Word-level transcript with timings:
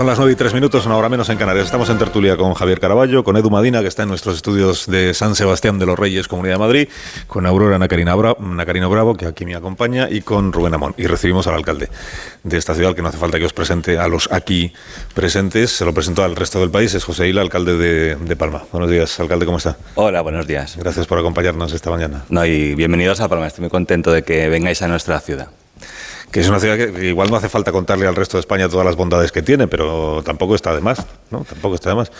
Son 0.00 0.06
las 0.06 0.16
9 0.16 0.32
y 0.32 0.34
3 0.34 0.54
minutos, 0.54 0.86
una 0.86 0.96
hora 0.96 1.10
menos 1.10 1.28
en 1.28 1.36
Canarias. 1.36 1.66
Estamos 1.66 1.90
en 1.90 1.98
tertulia 1.98 2.34
con 2.38 2.54
Javier 2.54 2.80
Caraballo, 2.80 3.22
con 3.22 3.36
Edu 3.36 3.50
Madina, 3.50 3.82
que 3.82 3.88
está 3.88 4.04
en 4.04 4.08
nuestros 4.08 4.34
estudios 4.36 4.86
de 4.86 5.12
San 5.12 5.34
Sebastián 5.34 5.78
de 5.78 5.84
los 5.84 5.98
Reyes, 5.98 6.26
Comunidad 6.26 6.54
de 6.54 6.58
Madrid, 6.58 6.88
con 7.26 7.44
Aurora 7.44 7.78
Nacarino 7.78 8.16
Bravo, 8.88 9.14
que 9.14 9.26
aquí 9.26 9.44
me 9.44 9.54
acompaña, 9.54 10.08
y 10.10 10.22
con 10.22 10.54
Rubén 10.54 10.72
Amón. 10.72 10.94
Y 10.96 11.06
recibimos 11.06 11.46
al 11.48 11.56
alcalde 11.56 11.90
de 12.44 12.56
esta 12.56 12.74
ciudad, 12.74 12.94
que 12.94 13.02
no 13.02 13.08
hace 13.08 13.18
falta 13.18 13.38
que 13.38 13.44
os 13.44 13.52
presente 13.52 13.98
a 13.98 14.08
los 14.08 14.32
aquí 14.32 14.72
presentes, 15.12 15.72
se 15.72 15.84
lo 15.84 15.92
presento 15.92 16.24
al 16.24 16.34
resto 16.34 16.60
del 16.60 16.70
país, 16.70 16.94
es 16.94 17.04
José 17.04 17.28
Hila, 17.28 17.42
alcalde 17.42 17.76
de, 17.76 18.16
de 18.16 18.36
Palma. 18.36 18.62
Buenos 18.72 18.90
días, 18.90 19.20
alcalde, 19.20 19.44
¿cómo 19.44 19.58
está? 19.58 19.76
Hola, 19.96 20.22
buenos 20.22 20.46
días. 20.46 20.78
Gracias 20.78 21.06
por 21.06 21.18
acompañarnos 21.18 21.74
esta 21.74 21.90
mañana. 21.90 22.24
No, 22.30 22.46
y 22.46 22.74
bienvenidos 22.74 23.20
a 23.20 23.28
Palma, 23.28 23.48
estoy 23.48 23.64
muy 23.64 23.70
contento 23.70 24.10
de 24.12 24.22
que 24.22 24.48
vengáis 24.48 24.80
a 24.80 24.88
nuestra 24.88 25.20
ciudad 25.20 25.50
que 26.30 26.40
es 26.40 26.48
una 26.48 26.60
ciudad 26.60 26.76
que 26.76 27.06
igual 27.06 27.30
no 27.30 27.36
hace 27.36 27.48
falta 27.48 27.72
contarle 27.72 28.06
al 28.06 28.14
resto 28.16 28.36
de 28.36 28.40
España 28.40 28.68
todas 28.68 28.86
las 28.86 28.96
bondades 28.96 29.32
que 29.32 29.42
tiene, 29.42 29.66
pero 29.66 30.22
tampoco 30.24 30.54
está 30.54 30.74
de 30.74 30.80
más, 30.80 31.04
¿no? 31.30 31.44
Tampoco 31.44 31.74
está 31.74 31.90
de 31.90 31.96
más. 31.96 32.12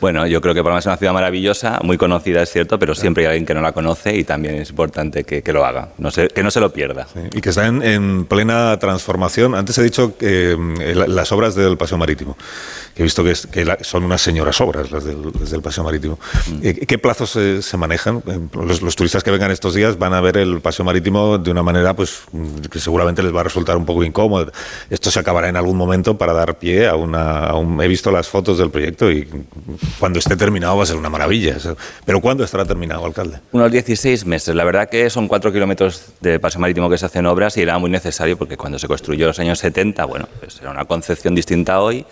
Bueno, 0.00 0.26
yo 0.26 0.42
creo 0.42 0.54
que 0.54 0.62
Palma 0.62 0.78
es 0.78 0.86
una 0.86 0.98
ciudad 0.98 1.14
maravillosa, 1.14 1.80
muy 1.82 1.96
conocida, 1.96 2.42
es 2.42 2.50
cierto, 2.50 2.78
pero 2.78 2.94
siempre 2.94 3.24
hay 3.24 3.28
alguien 3.28 3.46
que 3.46 3.54
no 3.54 3.62
la 3.62 3.72
conoce 3.72 4.14
y 4.14 4.24
también 4.24 4.56
es 4.56 4.68
importante 4.70 5.24
que, 5.24 5.52
lo 5.52 5.64
haga, 5.64 5.88
no 5.96 6.10
que 6.10 6.42
no 6.42 6.50
se 6.50 6.60
lo 6.60 6.70
pierda. 6.70 7.06
y 7.32 7.40
que 7.40 7.48
está 7.48 7.66
en, 7.66 8.26
plena 8.26 8.78
transformación. 8.78 9.54
Antes 9.54 9.78
he 9.78 9.82
dicho 9.82 10.16
que 10.18 10.52
eh, 10.52 10.94
las 10.94 11.32
obras 11.32 11.54
del 11.54 11.78
Paseo 11.78 11.96
Marítimo, 11.96 12.36
que 12.94 13.02
he 13.02 13.04
visto 13.04 13.24
que, 13.24 13.34
son 13.80 14.04
unas 14.04 14.20
señoras 14.20 14.60
obras 14.60 14.90
las 14.90 15.04
del, 15.04 15.62
Paseo 15.62 15.84
Marítimo. 15.84 16.18
Mm. 16.48 16.58
Eh, 16.62 16.86
¿Qué 16.86 16.98
plazos 16.98 17.30
se 17.30 17.76
manejan? 17.78 18.22
Eh, 18.26 18.38
los, 18.52 18.96
turistas 18.96 19.24
que 19.24 19.30
vengan 19.30 19.50
estos 19.50 19.74
días 19.74 19.98
van 19.98 20.12
a 20.12 20.20
ver 20.20 20.36
el 20.36 20.60
Paseo 20.60 20.84
Marítimo 20.84 21.38
de 21.38 21.50
una 21.50 21.62
manera 21.62 21.94
pues 21.94 22.22
que 22.70 22.78
seguramente 22.78 23.22
les 23.22 23.34
va 23.34 23.40
a 23.40 23.44
resultar 23.44 23.76
un 23.78 23.86
poco 23.86 24.04
incómodo. 24.04 24.52
Esto 24.90 25.10
se 25.10 25.20
acabará 25.20 25.48
en 25.48 25.56
algún 25.56 25.76
momento 25.76 26.18
para 26.18 26.34
dar 26.34 26.58
pie 26.58 26.86
a 26.86 26.96
una... 26.96 27.50
he 27.82 27.88
visto 27.88 28.10
las 28.10 28.28
fotos 28.28 28.58
del 28.58 28.70
proyecto 28.70 29.10
y 29.10 29.26
cuando 29.98 30.18
esté 30.18 30.36
terminado 30.36 30.76
va 30.76 30.82
a 30.82 30.86
ser 30.86 30.96
una 30.96 31.10
maravilla. 31.10 31.56
Pero 32.04 32.20
¿cuándo 32.20 32.44
estará 32.44 32.64
terminado, 32.64 33.04
alcalde? 33.04 33.38
Unos 33.52 33.70
16 33.70 34.26
meses. 34.26 34.54
La 34.54 34.64
verdad 34.64 34.88
que 34.88 35.08
son 35.10 35.28
cuatro 35.28 35.52
kilómetros 35.52 36.12
de 36.20 36.38
paso 36.38 36.58
marítimo 36.58 36.88
que 36.90 36.98
se 36.98 37.06
hacen 37.06 37.26
obras 37.26 37.56
y 37.56 37.62
era 37.62 37.78
muy 37.78 37.90
necesario 37.90 38.36
porque 38.36 38.56
cuando 38.56 38.78
se 38.78 38.88
construyó 38.88 39.24
en 39.24 39.28
los 39.28 39.38
años 39.38 39.58
70, 39.58 40.04
bueno, 40.04 40.28
pues 40.40 40.60
era 40.60 40.70
una 40.70 40.84
concepción 40.84 41.34
distinta 41.34 41.80
hoy. 41.80 42.04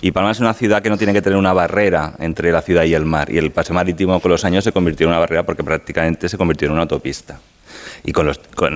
Y 0.00 0.12
Palma 0.12 0.30
es 0.30 0.38
una 0.38 0.54
ciudad 0.54 0.80
que 0.80 0.90
no 0.90 0.96
tiene 0.96 1.12
que 1.12 1.22
tener 1.22 1.38
una 1.38 1.52
barrera 1.52 2.14
entre 2.20 2.52
la 2.52 2.62
ciudad 2.62 2.84
y 2.84 2.94
el 2.94 3.04
mar. 3.04 3.30
Y 3.32 3.38
el 3.38 3.50
paseo 3.50 3.74
marítimo 3.74 4.20
con 4.20 4.30
los 4.30 4.44
años 4.44 4.62
se 4.62 4.70
convirtió 4.70 5.06
en 5.06 5.10
una 5.10 5.18
barrera 5.18 5.44
porque 5.44 5.64
prácticamente 5.64 6.28
se 6.28 6.38
convirtió 6.38 6.66
en 6.66 6.72
una 6.72 6.82
autopista. 6.82 7.40
Y 8.04 8.12
con, 8.12 8.32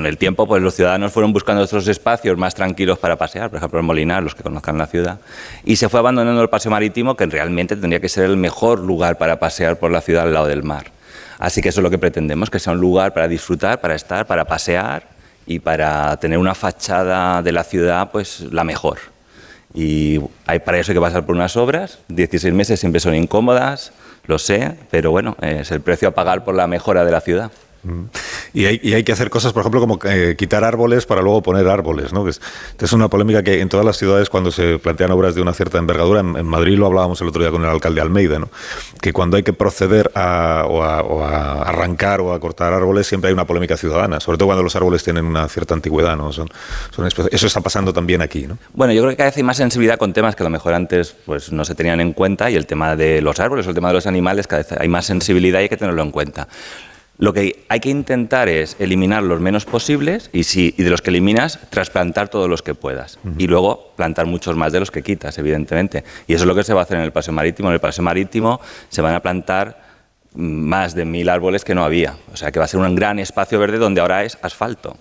el 0.06 0.18
tiempo, 0.18 0.46
pues 0.46 0.62
los 0.62 0.74
ciudadanos 0.74 1.12
fueron 1.12 1.32
buscando 1.32 1.62
otros 1.62 1.88
espacios 1.88 2.36
más 2.36 2.54
tranquilos 2.54 2.98
para 2.98 3.16
pasear, 3.16 3.50
por 3.50 3.58
ejemplo, 3.58 3.78
el 3.78 3.86
Molinar, 3.86 4.22
los 4.22 4.34
que 4.34 4.42
conozcan 4.42 4.78
la 4.78 4.86
ciudad, 4.86 5.20
y 5.64 5.76
se 5.76 5.88
fue 5.88 6.00
abandonando 6.00 6.42
el 6.42 6.48
paseo 6.48 6.70
marítimo, 6.70 7.16
que 7.16 7.26
realmente 7.26 7.76
tendría 7.76 8.00
que 8.00 8.08
ser 8.08 8.24
el 8.24 8.36
mejor 8.36 8.80
lugar 8.80 9.18
para 9.18 9.38
pasear 9.38 9.78
por 9.78 9.90
la 9.90 10.00
ciudad 10.00 10.24
al 10.24 10.32
lado 10.34 10.46
del 10.46 10.62
mar. 10.62 10.92
Así 11.38 11.60
que 11.60 11.70
eso 11.70 11.80
es 11.80 11.82
lo 11.82 11.90
que 11.90 11.98
pretendemos, 11.98 12.50
que 12.50 12.58
sea 12.58 12.72
un 12.72 12.80
lugar 12.80 13.12
para 13.12 13.28
disfrutar, 13.28 13.80
para 13.80 13.94
estar, 13.94 14.26
para 14.26 14.44
pasear 14.44 15.08
y 15.46 15.58
para 15.58 16.16
tener 16.18 16.38
una 16.38 16.54
fachada 16.54 17.42
de 17.42 17.52
la 17.52 17.64
ciudad, 17.64 18.10
pues 18.12 18.40
la 18.52 18.64
mejor. 18.64 18.98
Y 19.74 20.20
hay 20.46 20.58
para 20.60 20.78
eso 20.78 20.92
hay 20.92 20.96
que 20.96 21.00
pasar 21.00 21.24
por 21.24 21.34
unas 21.34 21.56
obras, 21.56 21.98
16 22.08 22.52
meses 22.52 22.78
siempre 22.78 23.00
son 23.00 23.14
incómodas, 23.14 23.92
lo 24.26 24.38
sé, 24.38 24.76
pero 24.90 25.10
bueno, 25.10 25.36
es 25.40 25.70
el 25.70 25.80
precio 25.80 26.08
a 26.08 26.10
pagar 26.12 26.44
por 26.44 26.54
la 26.54 26.66
mejora 26.66 27.04
de 27.04 27.10
la 27.10 27.20
ciudad. 27.20 27.50
Y 28.54 28.66
hay, 28.66 29.02
que 29.02 29.12
hacer 29.12 29.30
cosas, 29.30 29.52
por 29.52 29.62
ejemplo, 29.62 29.80
como 29.80 29.98
eh, 30.04 30.36
quitar 30.38 30.62
árboles 30.62 31.06
para 31.06 31.22
luego 31.22 31.42
poner 31.42 31.66
árboles. 31.68 32.12
¿no? 32.12 32.28
Es, 32.28 32.40
una 32.92 33.08
polémica 33.08 33.42
que 33.42 33.60
en 33.60 33.68
todas 33.68 33.84
las 33.84 33.96
ciudades, 33.96 34.28
cuando 34.28 34.52
se 34.52 34.78
plantean 34.78 35.10
obras 35.10 35.34
de 35.34 35.40
una 35.40 35.52
cierta 35.52 35.78
envergadura, 35.78 36.20
en, 36.20 36.46
Madrid 36.46 36.76
lo 36.76 36.86
hablábamos 36.86 37.20
el 37.22 37.28
otro 37.28 37.42
día 37.42 37.50
con 37.50 37.64
el 37.64 37.70
alcalde 37.70 38.00
Almeida, 38.00 38.38
¿no? 38.38 38.50
que 39.00 39.12
cuando 39.12 39.36
hay 39.36 39.42
que 39.42 39.52
proceder 39.52 40.10
a, 40.14 40.60
arrancar 41.64 42.20
o 42.20 42.32
a 42.32 42.40
cortar 42.40 42.72
árboles, 42.72 43.06
siempre 43.06 43.28
hay 43.28 43.34
una 43.34 43.46
polémica 43.46 43.76
ciudadana, 43.76 44.20
sobre 44.20 44.38
todo 44.38 44.48
cuando 44.48 44.62
los 44.62 44.76
árboles 44.76 45.02
tienen 45.02 45.24
una 45.24 45.48
cierta 45.48 45.74
antigüedad. 45.74 46.16
¿no? 46.16 46.32
Son, 46.32 46.48
eso 47.30 47.46
está 47.46 47.60
pasando 47.62 47.92
también 47.92 48.22
aquí. 48.22 48.46
¿no? 48.46 48.58
Bueno, 48.74 48.92
yo 48.92 49.00
creo 49.02 49.10
que 49.10 49.16
cada 49.16 49.30
vez 49.30 49.36
hay 49.36 49.42
más 49.42 49.56
sensibilidad 49.56 49.98
con 49.98 50.12
temas 50.12 50.36
que 50.36 50.42
a 50.42 50.44
lo 50.44 50.50
mejor 50.50 50.74
antes 50.74 51.16
pues, 51.24 51.50
no 51.50 51.64
se 51.64 51.74
tenían 51.74 52.00
en 52.00 52.12
cuenta 52.12 52.50
y 52.50 52.56
el 52.56 52.66
tema 52.66 52.96
de 52.96 53.22
los 53.22 53.40
árboles 53.40 53.66
o 53.66 53.70
el 53.70 53.74
tema 53.74 53.88
de 53.88 53.94
los 53.94 54.06
animales, 54.06 54.46
cada 54.46 54.62
vez 54.62 54.72
hay 54.72 54.88
más 54.88 55.06
sensibilidad 55.06 55.60
y 55.60 55.62
hay 55.64 55.68
que 55.68 55.76
tenerlo 55.76 56.02
en 56.02 56.10
cuenta. 56.10 56.48
Lo 57.22 57.32
que 57.32 57.64
hay 57.68 57.78
que 57.78 57.88
intentar 57.88 58.48
es 58.48 58.74
eliminar 58.80 59.22
los 59.22 59.40
menos 59.40 59.64
posibles 59.64 60.28
y, 60.32 60.42
si, 60.42 60.72
de 60.72 60.90
los 60.90 61.02
que 61.02 61.10
eliminas, 61.10 61.60
trasplantar 61.70 62.28
todos 62.28 62.50
los 62.50 62.62
que 62.62 62.74
puedas. 62.74 63.20
Y 63.38 63.46
luego 63.46 63.92
plantar 63.94 64.26
muchos 64.26 64.56
más 64.56 64.72
de 64.72 64.80
los 64.80 64.90
que 64.90 65.04
quitas, 65.04 65.38
evidentemente. 65.38 66.02
Y 66.26 66.34
eso 66.34 66.42
es 66.42 66.48
lo 66.48 66.56
que 66.56 66.64
se 66.64 66.74
va 66.74 66.80
a 66.80 66.82
hacer 66.82 66.96
en 66.96 67.04
el 67.04 67.12
paseo 67.12 67.32
marítimo. 67.32 67.68
En 67.68 67.74
el 67.74 67.80
paseo 67.80 68.02
marítimo 68.02 68.60
se 68.88 69.02
van 69.02 69.14
a 69.14 69.20
plantar 69.20 69.80
más 70.34 70.96
de 70.96 71.04
mil 71.04 71.28
árboles 71.28 71.64
que 71.64 71.76
no 71.76 71.84
había. 71.84 72.16
O 72.32 72.36
sea 72.36 72.50
que 72.50 72.58
va 72.58 72.64
a 72.64 72.68
ser 72.68 72.80
un 72.80 72.92
gran 72.96 73.20
espacio 73.20 73.56
verde 73.60 73.78
donde 73.78 74.00
ahora 74.00 74.24
es 74.24 74.36
asfalto. 74.42 74.96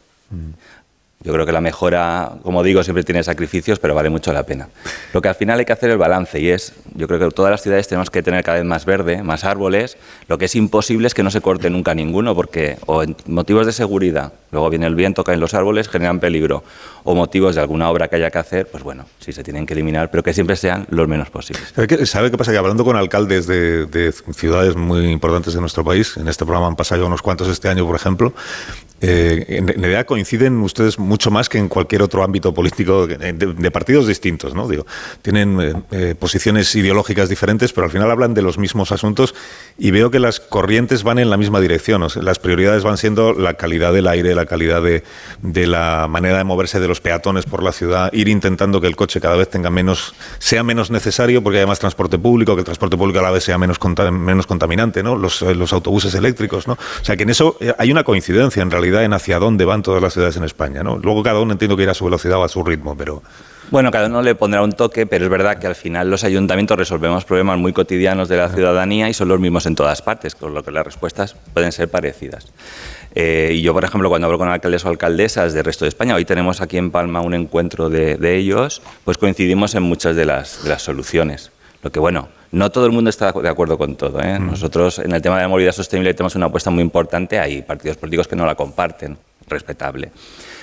Yo 1.23 1.33
creo 1.33 1.45
que 1.45 1.51
la 1.51 1.61
mejora, 1.61 2.31
como 2.41 2.63
digo, 2.63 2.83
siempre 2.83 3.03
tiene 3.03 3.23
sacrificios, 3.23 3.77
pero 3.77 3.93
vale 3.93 4.09
mucho 4.09 4.33
la 4.33 4.43
pena. 4.43 4.69
Lo 5.13 5.21
que 5.21 5.29
al 5.29 5.35
final 5.35 5.59
hay 5.59 5.65
que 5.65 5.73
hacer 5.73 5.89
es 5.89 5.93
el 5.93 5.99
balance 5.99 6.39
y 6.39 6.49
es, 6.49 6.73
yo 6.95 7.07
creo 7.07 7.19
que 7.19 7.29
todas 7.35 7.51
las 7.51 7.61
ciudades 7.61 7.87
tenemos 7.87 8.09
que 8.09 8.23
tener 8.23 8.43
cada 8.43 8.57
vez 8.57 8.65
más 8.65 8.85
verde, 8.85 9.21
más 9.21 9.43
árboles. 9.43 9.97
Lo 10.27 10.37
que 10.39 10.45
es 10.45 10.55
imposible 10.55 11.07
es 11.07 11.13
que 11.13 11.21
no 11.21 11.29
se 11.29 11.41
corte 11.41 11.69
nunca 11.69 11.93
ninguno, 11.93 12.33
porque 12.33 12.77
o 12.87 13.03
en 13.03 13.15
motivos 13.27 13.67
de 13.67 13.71
seguridad, 13.71 14.33
luego 14.51 14.69
viene 14.69 14.85
el 14.88 14.95
viento, 14.95 15.23
caen 15.23 15.39
los 15.39 15.53
árboles, 15.53 15.89
generan 15.89 16.19
peligro, 16.19 16.63
o 17.03 17.16
motivos 17.16 17.56
de 17.56 17.62
alguna 17.62 17.89
obra 17.89 18.07
que 18.07 18.17
haya 18.17 18.29
que 18.29 18.38
hacer, 18.38 18.67
pues 18.67 18.84
bueno, 18.84 19.06
sí 19.19 19.31
se 19.31 19.44
tienen 19.44 19.66
que 19.66 19.73
eliminar, 19.73 20.12
pero 20.12 20.23
que 20.23 20.34
siempre 20.34 20.56
sean 20.56 20.85
los 20.89 21.07
menos 21.07 21.29
posibles. 21.29 21.73
¿Sabe 22.06 22.31
qué, 22.31 22.38
pasa? 22.38 22.51
Que 22.51 22.57
hablando 22.57 22.84
con 22.84 22.95
alcaldes 22.95 23.47
de, 23.47 23.85
de 23.85 24.12
ciudades 24.12 24.75
muy 24.75 25.07
importantes 25.07 25.53
de 25.53 25.62
nuestro 25.62 25.84
país, 25.84 26.17
en 26.17 26.28
este 26.28 26.45
programa 26.45 26.67
han 26.67 26.75
pasado 26.75 27.01
ya 27.01 27.07
unos 27.07 27.22
cuantos 27.22 27.47
este 27.47 27.69
año, 27.69 27.85
por 27.85 27.95
ejemplo, 27.95 28.34
eh, 29.03 29.45
en 29.47 29.67
realidad 29.67 30.06
coinciden 30.06 30.62
ustedes 30.62 31.00
mucho 31.00 31.31
más 31.31 31.50
que 31.50 31.57
en 31.57 31.69
cualquier 31.69 32.03
otro 32.03 32.23
ámbito 32.23 32.53
político 32.53 33.07
de, 33.07 33.72
partidos 33.72 34.06
distintos, 34.06 34.53
¿no? 34.53 34.68
Digo, 34.68 34.85
tienen 35.23 35.59
eh, 35.59 35.73
eh, 35.91 36.16
posiciones 36.18 36.75
ideológicas 36.75 37.28
diferentes, 37.28 37.73
pero 37.73 37.85
al 37.85 37.91
final 37.91 38.12
hablan 38.12 38.35
de 38.35 38.44
los 38.44 38.59
mismos 38.59 38.91
asuntos 38.91 39.33
y 39.79 39.89
veo 39.89 40.12
que 40.12 40.19
las 40.19 40.39
corrientes 40.39 41.01
van 41.01 41.18
en 41.18 41.31
la 41.31 41.38
misma 41.38 41.59
dirección. 41.59 42.06
las 42.22 42.38
prioridades 42.38 42.83
van 42.83 42.97
siendo 42.97 43.33
la 43.33 43.56
calidad 43.56 43.91
del 43.91 44.07
aire, 44.07 44.35
la 44.35 44.41
calidad 44.46 44.81
de, 44.81 45.68
la 45.68 46.07
manera 46.09 46.38
de 46.38 46.44
moverse 46.44 46.79
de 46.79 46.88
los 46.88 47.02
peatones 47.02 47.46
por 47.46 47.63
la 47.63 47.72
ciudad, 47.72 48.12
ir 48.13 48.28
intentando 48.28 48.81
que 48.81 48.88
el 48.88 48.96
coche 48.96 49.22
cada 49.22 49.35
vez 49.35 49.50
tenga 49.50 49.69
menos, 49.69 50.13
sea 50.40 50.63
menos 50.63 50.91
necesario 50.91 51.41
porque 51.44 51.59
haya 51.59 51.68
más 51.68 51.79
transporte 51.79 52.18
público, 52.18 52.56
que 52.56 52.62
el 52.62 52.66
transporte 52.66 52.97
público 52.97 53.19
a 53.19 53.24
la 53.24 53.31
vez 53.31 53.44
sea 53.44 53.57
menos, 53.57 53.78
menos 54.12 54.47
contaminante, 54.47 55.03
¿no? 55.03 55.16
Los, 55.16 55.41
los 55.41 55.74
autobuses 55.74 56.13
eléctricos, 56.16 56.68
¿no? 56.68 56.74
O 56.74 57.06
sea 57.06 57.16
que 57.18 57.24
en 57.24 57.30
eso 57.30 57.57
hay 57.78 57.91
una 57.91 58.03
coincidencia 58.03 58.62
en 58.62 58.72
realidad 58.72 59.03
en 59.03 59.13
hacia 59.13 59.40
dónde 59.40 59.66
van 59.66 59.81
todas 59.81 60.01
las 60.01 60.13
ciudades 60.13 60.38
en 60.38 60.44
España. 60.44 60.84
¿no? 60.84 60.97
Luego 60.97 61.24
cada 61.24 61.40
uno 61.40 61.51
entiendo 61.53 61.75
que 61.78 61.84
irá 61.84 61.91
a 61.91 61.96
su 61.96 62.06
velocidad 62.06 62.38
o 62.38 62.44
a 62.44 62.50
su 62.50 62.63
ritmo, 62.63 62.96
pero... 62.97 63.22
Bueno, 63.71 63.89
cada 63.89 64.07
uno 64.07 64.21
le 64.21 64.35
pondrá 64.35 64.61
un 64.61 64.73
toque, 64.73 65.05
pero 65.05 65.23
es 65.23 65.31
verdad 65.31 65.57
que 65.57 65.65
al 65.65 65.75
final 65.75 66.09
los 66.09 66.25
ayuntamientos 66.25 66.77
resolvemos 66.77 67.23
problemas 67.23 67.57
muy 67.57 67.71
cotidianos 67.71 68.27
de 68.27 68.35
la 68.35 68.49
ciudadanía 68.49 69.07
y 69.07 69.13
son 69.13 69.29
los 69.29 69.39
mismos 69.39 69.65
en 69.65 69.75
todas 69.75 70.01
partes, 70.01 70.35
con 70.35 70.53
lo 70.53 70.61
que 70.61 70.71
las 70.71 70.85
respuestas 70.85 71.37
pueden 71.53 71.71
ser 71.71 71.87
parecidas. 71.89 72.51
Eh, 73.15 73.51
y 73.53 73.61
yo, 73.61 73.73
por 73.73 73.85
ejemplo, 73.85 74.09
cuando 74.09 74.27
hablo 74.27 74.37
con 74.37 74.49
alcaldes 74.49 74.83
o 74.83 74.89
alcaldesas 74.89 75.53
del 75.53 75.63
resto 75.63 75.85
de 75.85 75.89
España, 75.89 76.15
hoy 76.15 76.25
tenemos 76.25 76.59
aquí 76.59 76.77
en 76.77 76.91
Palma 76.91 77.21
un 77.21 77.33
encuentro 77.33 77.89
de, 77.89 78.35
ellos, 78.35 78.81
pues 79.05 79.17
coincidimos 79.17 79.73
en 79.73 79.83
muchas 79.83 80.17
de 80.17 80.25
las, 80.25 80.63
de 80.63 80.69
las 80.69 80.81
soluciones. 80.81 81.51
Lo 81.81 81.93
que, 81.93 82.01
bueno, 82.01 82.27
no 82.51 82.71
todo 82.71 82.85
el 82.85 82.91
mundo 82.91 83.09
está 83.09 83.31
de 83.31 83.47
acuerdo 83.47 83.77
con 83.77 83.95
todo. 83.95 84.19
¿eh? 84.21 84.38
Mm. 84.38 84.47
Nosotros 84.47 84.99
en 84.99 85.13
el 85.13 85.21
tema 85.21 85.38
de 85.38 85.43
la 85.43 85.47
movilidad 85.47 85.71
sostenible 85.71 86.13
tenemos 86.13 86.35
una 86.35 86.47
apuesta 86.47 86.69
muy 86.71 86.83
importante. 86.83 87.39
Hay 87.39 87.61
partidos 87.61 87.95
políticos 87.95 88.27
que 88.27 88.35
no 88.35 88.45
la 88.45 88.55
comparten, 88.55 89.17
respetable. 89.47 90.11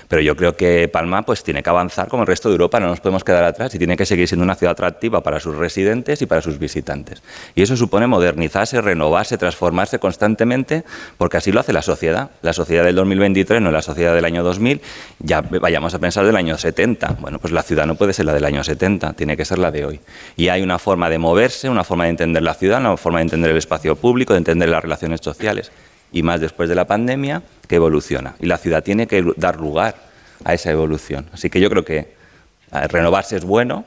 Pero 0.08 0.22
yo 0.22 0.34
creo 0.36 0.56
que 0.56 0.88
Palma 0.88 1.22
pues, 1.22 1.42
tiene 1.42 1.62
que 1.62 1.70
avanzar 1.70 2.08
como 2.08 2.22
el 2.22 2.26
resto 2.26 2.48
de 2.48 2.54
Europa, 2.54 2.80
no 2.80 2.88
nos 2.88 3.00
podemos 3.00 3.24
quedar 3.24 3.44
atrás 3.44 3.74
y 3.74 3.78
tiene 3.78 3.96
que 3.96 4.06
seguir 4.06 4.26
siendo 4.26 4.42
una 4.42 4.54
ciudad 4.54 4.72
atractiva 4.72 5.22
para 5.22 5.38
sus 5.38 5.54
residentes 5.54 6.22
y 6.22 6.26
para 6.26 6.40
sus 6.40 6.58
visitantes. 6.58 7.22
Y 7.54 7.62
eso 7.62 7.76
supone 7.76 8.06
modernizarse, 8.06 8.80
renovarse, 8.80 9.36
transformarse 9.36 9.98
constantemente, 9.98 10.84
porque 11.18 11.36
así 11.36 11.52
lo 11.52 11.60
hace 11.60 11.72
la 11.72 11.82
sociedad. 11.82 12.30
La 12.42 12.54
sociedad 12.54 12.84
del 12.84 12.94
2023 12.96 13.60
no 13.60 13.68
es 13.68 13.74
la 13.74 13.82
sociedad 13.82 14.14
del 14.14 14.24
año 14.24 14.42
2000, 14.42 14.80
ya 15.20 15.42
vayamos 15.42 15.94
a 15.94 15.98
pensar 15.98 16.24
del 16.24 16.36
año 16.36 16.56
70. 16.56 17.16
Bueno, 17.20 17.38
pues 17.38 17.52
la 17.52 17.62
ciudad 17.62 17.86
no 17.86 17.96
puede 17.96 18.14
ser 18.14 18.24
la 18.24 18.32
del 18.32 18.44
año 18.44 18.64
70, 18.64 19.12
tiene 19.12 19.36
que 19.36 19.44
ser 19.44 19.58
la 19.58 19.70
de 19.70 19.84
hoy. 19.84 20.00
Y 20.36 20.48
hay 20.48 20.62
una 20.62 20.78
forma 20.78 21.10
de 21.10 21.18
moverse, 21.18 21.68
una 21.68 21.84
forma 21.84 22.04
de 22.04 22.10
entender 22.10 22.42
la 22.42 22.54
ciudad, 22.54 22.80
una 22.80 22.96
forma 22.96 23.18
de 23.18 23.24
entender 23.24 23.50
el 23.50 23.58
espacio 23.58 23.96
público, 23.96 24.32
de 24.32 24.38
entender 24.38 24.68
las 24.70 24.82
relaciones 24.82 25.20
sociales 25.22 25.70
y 26.12 26.22
más 26.22 26.40
después 26.40 26.68
de 26.68 26.74
la 26.74 26.86
pandemia, 26.86 27.42
que 27.66 27.76
evoluciona. 27.76 28.34
Y 28.40 28.46
la 28.46 28.58
ciudad 28.58 28.82
tiene 28.82 29.06
que 29.06 29.24
dar 29.36 29.60
lugar 29.60 29.96
a 30.44 30.54
esa 30.54 30.70
evolución. 30.70 31.28
Así 31.32 31.50
que 31.50 31.60
yo 31.60 31.68
creo 31.70 31.84
que 31.84 31.98
eh, 31.98 32.88
renovarse 32.88 33.36
es 33.36 33.44
bueno, 33.44 33.84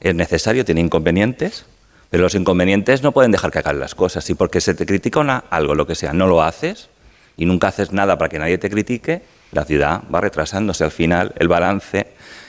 es 0.00 0.14
necesario, 0.14 0.64
tiene 0.64 0.80
inconvenientes, 0.80 1.66
pero 2.10 2.22
los 2.22 2.34
inconvenientes 2.34 3.02
no 3.02 3.12
pueden 3.12 3.32
dejar 3.32 3.50
que 3.50 3.58
hagan 3.58 3.80
las 3.80 3.94
cosas. 3.94 4.28
Y 4.30 4.34
porque 4.34 4.60
se 4.60 4.74
te 4.74 4.86
critica 4.86 5.44
algo, 5.50 5.74
lo 5.74 5.86
que 5.86 5.94
sea, 5.94 6.12
no 6.12 6.26
lo 6.26 6.42
haces 6.42 6.88
y 7.36 7.46
nunca 7.46 7.68
haces 7.68 7.92
nada 7.92 8.16
para 8.18 8.28
que 8.28 8.38
nadie 8.38 8.58
te 8.58 8.70
critique, 8.70 9.22
la 9.52 9.64
ciudad 9.64 10.02
va 10.14 10.20
retrasándose. 10.20 10.84
Al 10.84 10.90
final, 10.90 11.32
el 11.38 11.48
balance 11.48 12.06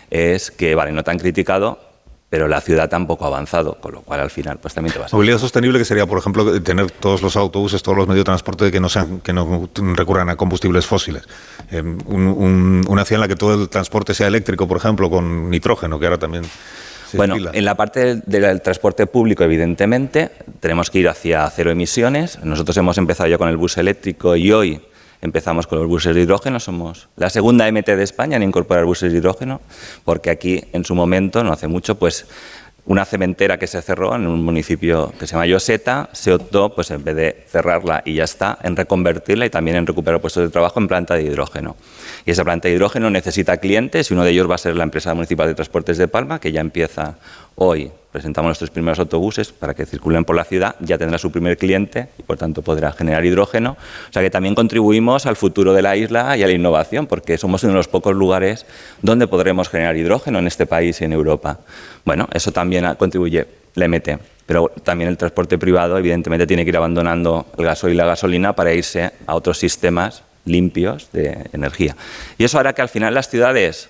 es 0.09 0.51
que, 0.51 0.75
vale, 0.75 0.91
no 0.91 1.03
te 1.03 1.11
han 1.11 1.19
criticado, 1.19 1.79
pero 2.35 2.49
la 2.49 2.59
ciudad 2.59 2.89
tampoco 2.89 3.23
ha 3.23 3.27
avanzado, 3.29 3.77
con 3.79 3.93
lo 3.93 4.01
cual 4.01 4.19
al 4.19 4.29
final 4.29 4.57
pues 4.57 4.73
también 4.73 4.91
te 4.91 4.99
vas 4.99 5.13
a... 5.13 5.15
Movilidad 5.15 5.37
sostenible 5.37 5.79
que 5.79 5.85
sería, 5.85 6.05
por 6.05 6.17
ejemplo, 6.17 6.61
tener 6.61 6.91
todos 6.91 7.21
los 7.21 7.37
autobuses, 7.37 7.81
todos 7.81 7.97
los 7.97 8.09
medios 8.09 8.25
de 8.25 8.25
transporte 8.25 8.69
que 8.73 8.81
no, 8.81 8.89
sean, 8.89 9.21
que 9.21 9.31
no 9.31 9.69
recurran 9.93 10.27
a 10.29 10.35
combustibles 10.35 10.85
fósiles. 10.85 11.23
Eh, 11.71 11.81
una 11.81 13.05
ciudad 13.05 13.13
en 13.13 13.19
la 13.21 13.27
que 13.29 13.37
todo 13.37 13.53
el 13.53 13.69
transporte 13.69 14.13
sea 14.13 14.27
eléctrico, 14.27 14.67
por 14.67 14.75
ejemplo, 14.75 15.09
con 15.09 15.49
nitrógeno, 15.49 15.97
que 15.97 16.07
ahora 16.07 16.17
también... 16.17 16.43
bueno, 17.13 17.37
en 17.53 17.63
la 17.63 17.75
parte 17.75 18.15
del 18.25 18.61
transporte 18.61 19.07
público, 19.07 19.45
evidentemente, 19.45 20.31
tenemos 20.59 20.89
que 20.89 20.99
ir 20.99 21.07
hacia 21.07 21.49
cero 21.51 21.71
emisiones. 21.71 22.37
Nosotros 22.43 22.75
hemos 22.75 22.97
empezado 22.97 23.29
ya 23.29 23.37
con 23.37 23.47
el 23.47 23.55
bus 23.55 23.77
eléctrico 23.77 24.35
y 24.35 24.51
hoy 24.51 24.81
Empezamos 25.25 25.65
con 25.65 25.79
los 25.79 25.87
buses 25.87 26.13
de 26.13 26.21
hidrógeno, 26.21 26.59
somos 26.59 27.09
la 27.17 27.31
segunda 27.31 27.69
MT 27.71 27.87
de 27.87 28.03
España 28.03 28.37
en 28.37 28.43
incorporar 28.43 28.85
buses 28.85 29.11
de 29.11 29.17
hidrógeno, 29.17 29.59
porque 30.03 30.29
aquí 30.29 30.63
en 30.71 30.85
su 30.85 30.93
momento, 30.93 31.43
no 31.43 31.51
hace 31.51 31.67
mucho, 31.67 31.95
pues 31.95 32.27
una 32.85 33.05
cementera 33.05 33.57
que 33.57 33.65
se 33.65 33.81
cerró 33.81 34.15
en 34.15 34.27
un 34.27 34.45
municipio 34.45 35.11
que 35.17 35.25
se 35.25 35.31
llama 35.33 35.47
Yoseta, 35.47 36.09
se 36.13 36.31
optó, 36.31 36.75
pues 36.75 36.91
en 36.91 37.03
vez 37.03 37.15
de 37.15 37.43
cerrarla 37.47 38.03
y 38.05 38.13
ya 38.13 38.25
está, 38.25 38.59
en 38.61 38.75
reconvertirla 38.75 39.47
y 39.47 39.49
también 39.49 39.77
en 39.77 39.87
recuperar 39.87 40.21
puestos 40.21 40.43
de 40.43 40.49
trabajo 40.49 40.79
en 40.79 40.87
planta 40.87 41.15
de 41.15 41.23
hidrógeno. 41.23 41.75
Y 42.27 42.29
esa 42.29 42.43
planta 42.43 42.67
de 42.67 42.75
hidrógeno 42.75 43.09
necesita 43.09 43.57
clientes 43.57 44.11
y 44.11 44.13
uno 44.13 44.23
de 44.23 44.29
ellos 44.29 44.47
va 44.47 44.55
a 44.55 44.59
ser 44.59 44.75
la 44.75 44.83
empresa 44.83 45.15
municipal 45.15 45.47
de 45.47 45.55
transportes 45.55 45.97
de 45.97 46.07
Palma, 46.07 46.39
que 46.39 46.51
ya 46.51 46.61
empieza 46.61 47.15
hoy 47.55 47.91
presentamos 48.15 48.47
nuestros 48.47 48.69
primeros 48.69 48.97
autobuses 48.99 49.51
para 49.51 49.73
que 49.73 49.85
circulen 49.85 50.23
por 50.23 50.37
la 50.37 50.45
ciudad, 50.45 50.77
ya 50.79 50.97
tendrá 50.97 51.17
su 51.17 51.33
primer 51.33 51.57
cliente 51.57 52.07
y 52.17 52.23
por 52.23 52.37
tanto 52.37 52.61
podrá 52.61 52.93
generar 52.93 53.25
hidrógeno. 53.25 53.71
O 54.09 54.13
sea 54.13 54.21
que 54.21 54.29
también 54.29 54.55
contribuimos 54.55 55.25
al 55.25 55.35
futuro 55.35 55.73
de 55.73 55.81
la 55.81 55.97
isla 55.97 56.37
y 56.37 56.43
a 56.43 56.47
la 56.47 56.53
innovación, 56.53 57.07
porque 57.07 57.37
somos 57.37 57.63
uno 57.63 57.73
de 57.73 57.77
los 57.77 57.89
pocos 57.89 58.15
lugares 58.15 58.65
donde 59.01 59.27
podremos 59.27 59.67
generar 59.67 59.97
hidrógeno 59.97 60.39
en 60.39 60.47
este 60.47 60.65
país 60.65 61.01
y 61.01 61.03
en 61.03 61.11
Europa. 61.11 61.59
Bueno, 62.05 62.29
eso 62.31 62.53
también 62.53 62.85
contribuye 62.95 63.47
la 63.73 63.87
MT. 63.89 64.09
Pero 64.45 64.71
también 64.83 65.09
el 65.09 65.17
transporte 65.17 65.57
privado, 65.57 65.97
evidentemente, 65.97 66.47
tiene 66.47 66.63
que 66.63 66.69
ir 66.69 66.77
abandonando 66.77 67.47
el 67.57 67.65
gasoil 67.65 67.95
y 67.95 67.97
la 67.97 68.05
gasolina 68.05 68.53
para 68.53 68.73
irse 68.73 69.11
a 69.25 69.35
otros 69.35 69.57
sistemas 69.57 70.23
limpios 70.45 71.11
de 71.11 71.49
energía. 71.51 71.95
Y 72.37 72.43
eso 72.43 72.59
hará 72.59 72.73
que 72.73 72.81
al 72.81 72.89
final 72.89 73.13
las 73.13 73.27
ciudades 73.27 73.89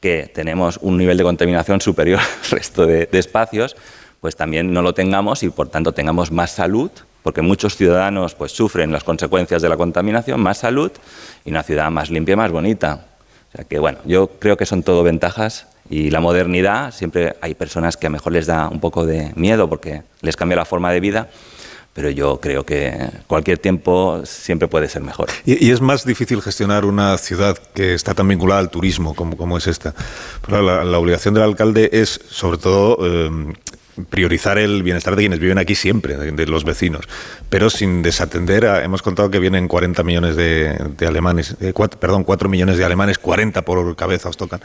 que 0.00 0.30
tenemos 0.32 0.78
un 0.82 0.96
nivel 0.96 1.16
de 1.16 1.24
contaminación 1.24 1.80
superior 1.80 2.20
al 2.20 2.50
resto 2.50 2.86
de, 2.86 3.08
espacios, 3.12 3.76
pues 4.20 4.36
también 4.36 4.72
no 4.72 4.82
lo 4.82 4.94
tengamos 4.94 5.42
y 5.42 5.50
por 5.50 5.68
tanto 5.68 5.92
tengamos 5.92 6.30
más 6.30 6.50
salud, 6.50 6.90
porque 7.22 7.42
muchos 7.42 7.76
ciudadanos 7.76 8.34
pues 8.34 8.52
sufren 8.52 8.92
las 8.92 9.04
consecuencias 9.04 9.62
de 9.62 9.68
la 9.68 9.76
contaminación, 9.76 10.40
más 10.40 10.58
salud 10.58 10.92
y 11.44 11.50
una 11.50 11.62
ciudad 11.62 11.90
más 11.90 12.10
limpia 12.10 12.34
y 12.34 12.36
más 12.36 12.50
bonita. 12.50 13.06
O 13.52 13.56
sea 13.56 13.64
que 13.64 13.78
bueno, 13.78 13.98
yo 14.04 14.28
creo 14.38 14.56
que 14.56 14.66
son 14.66 14.82
todo 14.82 15.02
ventajas 15.02 15.66
y 15.90 16.10
la 16.10 16.20
modernidad, 16.20 16.92
siempre 16.92 17.36
hay 17.40 17.54
personas 17.54 17.96
que 17.96 18.06
a 18.06 18.10
lo 18.10 18.14
mejor 18.14 18.32
les 18.32 18.46
da 18.46 18.68
un 18.68 18.80
poco 18.80 19.06
de 19.06 19.32
miedo 19.36 19.68
porque 19.68 20.02
les 20.20 20.36
cambia 20.36 20.56
la 20.56 20.64
forma 20.64 20.92
de 20.92 21.00
vida, 21.00 21.28
pero 21.98 22.10
yo 22.10 22.38
creo 22.38 22.64
que 22.64 22.96
cualquier 23.26 23.58
tiempo 23.58 24.22
siempre 24.24 24.68
puede 24.68 24.88
ser 24.88 25.02
mejor. 25.02 25.28
Y, 25.44 25.72
es 25.72 25.80
más 25.80 26.04
difícil 26.04 26.40
gestionar 26.40 26.84
una 26.84 27.18
ciudad 27.18 27.58
que 27.74 27.92
está 27.92 28.14
tan 28.14 28.28
vinculada 28.28 28.60
al 28.60 28.70
turismo 28.70 29.16
como, 29.16 29.36
como 29.36 29.58
es 29.58 29.66
esta. 29.66 29.96
la, 30.46 30.96
obligación 30.96 31.34
del 31.34 31.42
alcalde 31.42 31.90
es, 31.92 32.20
sobre 32.30 32.58
todo, 32.58 32.98
eh, 33.02 33.52
priorizar 34.08 34.58
el 34.58 34.84
bienestar 34.84 35.16
de 35.16 35.22
quienes 35.22 35.40
viven 35.40 35.58
aquí 35.58 35.74
siempre, 35.74 36.16
de, 36.16 36.46
los 36.46 36.62
vecinos, 36.62 37.08
pero 37.50 37.68
sin 37.68 38.02
desatender, 38.02 38.64
hemos 38.84 39.02
contado 39.02 39.28
que 39.28 39.40
vienen 39.40 39.66
40 39.66 40.04
millones 40.04 40.36
de, 40.36 40.78
alemanes, 41.04 41.56
eh, 41.60 41.72
perdón, 41.98 42.22
4 42.22 42.48
millones 42.48 42.78
de 42.78 42.84
alemanes, 42.84 43.18
40 43.18 43.62
por 43.62 43.96
cabeza 43.96 44.28
os 44.28 44.36
tocan, 44.36 44.60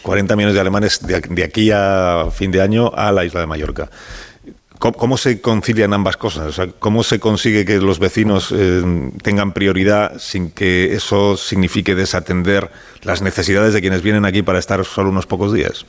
40 0.00 0.36
millones 0.36 0.54
de 0.54 0.60
alemanes 0.62 1.00
de 1.06 1.44
aquí 1.44 1.70
a 1.70 2.28
fin 2.32 2.50
de 2.50 2.62
año 2.62 2.90
a 2.94 3.12
la 3.12 3.26
isla 3.26 3.40
de 3.40 3.46
Mallorca. 3.46 3.90
¿Cómo, 4.78 5.16
se 5.16 5.40
concilian 5.40 5.92
ambas 5.92 6.16
cosas? 6.16 6.60
¿Cómo 6.78 7.02
se 7.02 7.18
consigue 7.18 7.64
que 7.64 7.78
los 7.78 7.98
vecinos 7.98 8.54
eh, 8.56 9.10
tengan 9.22 9.52
prioridad 9.52 10.18
sin 10.18 10.50
que 10.50 10.94
eso 10.94 11.36
signifique 11.36 11.96
desatender 11.96 12.70
las 13.02 13.20
necesidades 13.20 13.74
de 13.74 13.80
quienes 13.80 14.02
vienen 14.02 14.24
aquí 14.24 14.42
para 14.42 14.60
estar 14.60 14.84
solo 14.84 15.10
unos 15.10 15.26
pocos 15.26 15.52
días? 15.52 15.84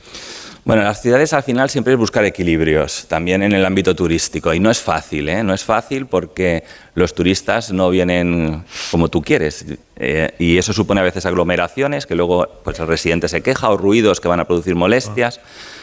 Bueno, 0.64 0.82
las 0.82 1.00
ciudades 1.00 1.32
al 1.32 1.42
final 1.42 1.70
siempre 1.70 1.94
es 1.94 1.98
buscar 1.98 2.24
equilibrios, 2.24 3.06
también 3.08 3.42
en 3.42 3.52
el 3.52 3.64
ámbito 3.64 3.94
turístico. 3.94 4.52
Y 4.52 4.60
no 4.60 4.70
es 4.70 4.78
fácil, 4.78 5.28
¿eh? 5.28 5.42
No 5.42 5.54
es 5.54 5.64
fácil 5.64 6.06
porque 6.06 6.64
los 6.94 7.14
turistas 7.14 7.72
no 7.72 7.90
vienen 7.90 8.64
como 8.90 9.08
tú 9.08 9.22
quieres. 9.22 9.64
Eh, 9.96 10.34
y 10.38 10.58
eso 10.58 10.72
supone 10.72 11.00
a 11.00 11.04
veces 11.04 11.24
aglomeraciones, 11.24 12.06
que 12.06 12.14
luego 12.14 12.46
pues, 12.62 12.78
el 12.78 12.88
residente 12.88 13.28
se 13.28 13.40
queja, 13.40 13.70
o 13.70 13.78
ruidos 13.78 14.20
que 14.20 14.28
van 14.28 14.40
a 14.40 14.44
producir 14.46 14.74
molestias. 14.74 15.40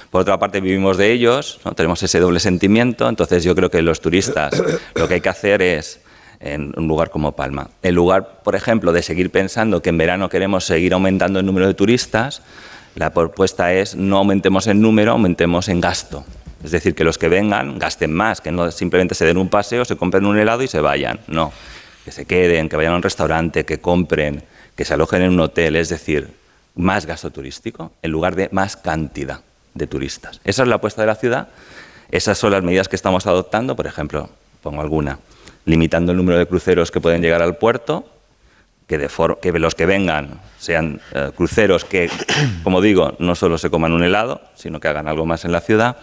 Por 0.09 0.21
otra 0.21 0.39
parte, 0.39 0.61
vivimos 0.61 0.97
de 0.97 1.11
ellos, 1.11 1.59
tenemos 1.75 2.01
ese 2.01 2.19
doble 2.19 2.39
sentimiento, 2.39 3.09
entonces 3.09 3.43
yo 3.43 3.53
creo 3.55 3.69
que 3.69 3.81
los 3.81 3.99
turistas 3.99 4.53
lo 4.95 5.07
que 5.07 5.15
hay 5.15 5.21
que 5.21 5.29
hacer 5.29 5.61
es 5.61 5.99
en 6.39 6.73
un 6.77 6.87
lugar 6.87 7.09
como 7.09 7.33
Palma. 7.33 7.69
En 7.81 7.95
lugar, 7.95 8.41
por 8.43 8.55
ejemplo, 8.55 8.93
de 8.93 9.01
seguir 9.01 9.31
pensando 9.31 9.81
que 9.81 9.89
en 9.89 9.97
verano 9.97 10.29
queremos 10.29 10.65
seguir 10.65 10.93
aumentando 10.93 11.39
el 11.39 11.45
número 11.45 11.67
de 11.67 11.73
turistas, 11.73 12.41
la 12.95 13.11
propuesta 13.11 13.73
es 13.73 13.95
no 13.95 14.17
aumentemos 14.17 14.67
el 14.67 14.79
número, 14.79 15.11
aumentemos 15.11 15.67
en 15.67 15.81
gasto. 15.81 16.25
Es 16.63 16.71
decir, 16.71 16.95
que 16.95 17.03
los 17.03 17.17
que 17.17 17.27
vengan 17.27 17.77
gasten 17.77 18.13
más, 18.13 18.41
que 18.41 18.51
no 18.51 18.71
simplemente 18.71 19.13
se 19.13 19.25
den 19.25 19.37
un 19.37 19.49
paseo, 19.49 19.85
se 19.85 19.95
compren 19.95 20.25
un 20.25 20.37
helado 20.37 20.63
y 20.63 20.67
se 20.67 20.79
vayan. 20.79 21.19
No, 21.27 21.51
que 22.05 22.11
se 22.11 22.25
queden, 22.25 22.69
que 22.69 22.75
vayan 22.75 22.93
a 22.93 22.95
un 22.95 23.03
restaurante, 23.03 23.65
que 23.65 23.79
compren, 23.79 24.43
que 24.75 24.85
se 24.85 24.93
alojen 24.93 25.21
en 25.21 25.33
un 25.33 25.39
hotel. 25.41 25.75
Es 25.75 25.89
decir, 25.89 26.29
más 26.75 27.05
gasto 27.05 27.29
turístico 27.29 27.91
en 28.01 28.11
lugar 28.11 28.35
de 28.35 28.49
más 28.51 28.77
cantidad 28.77 29.41
de 29.77 29.87
turistas. 29.87 30.41
Esa 30.43 30.63
es 30.63 30.69
la 30.69 30.75
apuesta 30.75 31.01
de 31.01 31.07
la 31.07 31.15
ciudad, 31.15 31.49
esas 32.11 32.37
son 32.37 32.51
las 32.51 32.63
medidas 32.63 32.87
que 32.87 32.95
estamos 32.95 33.27
adoptando, 33.27 33.75
por 33.75 33.87
ejemplo, 33.87 34.29
pongo 34.61 34.81
alguna, 34.81 35.19
limitando 35.65 36.11
el 36.11 36.17
número 36.17 36.37
de 36.37 36.45
cruceros 36.45 36.91
que 36.91 37.01
pueden 37.01 37.21
llegar 37.21 37.41
al 37.41 37.57
puerto, 37.57 38.05
que, 38.87 38.97
de 38.97 39.09
que 39.41 39.59
los 39.59 39.75
que 39.75 39.85
vengan 39.85 40.39
sean 40.57 41.01
eh, 41.13 41.31
cruceros 41.35 41.83
que, 41.83 42.09
como 42.63 42.81
digo, 42.81 43.15
no 43.19 43.35
solo 43.35 43.57
se 43.57 43.69
coman 43.69 43.91
un 43.91 44.03
helado, 44.03 44.41
sino 44.55 44.79
que 44.79 44.87
hagan 44.87 45.07
algo 45.07 45.25
más 45.25 45.43
en 45.43 45.51
la 45.51 45.59
ciudad. 45.59 45.97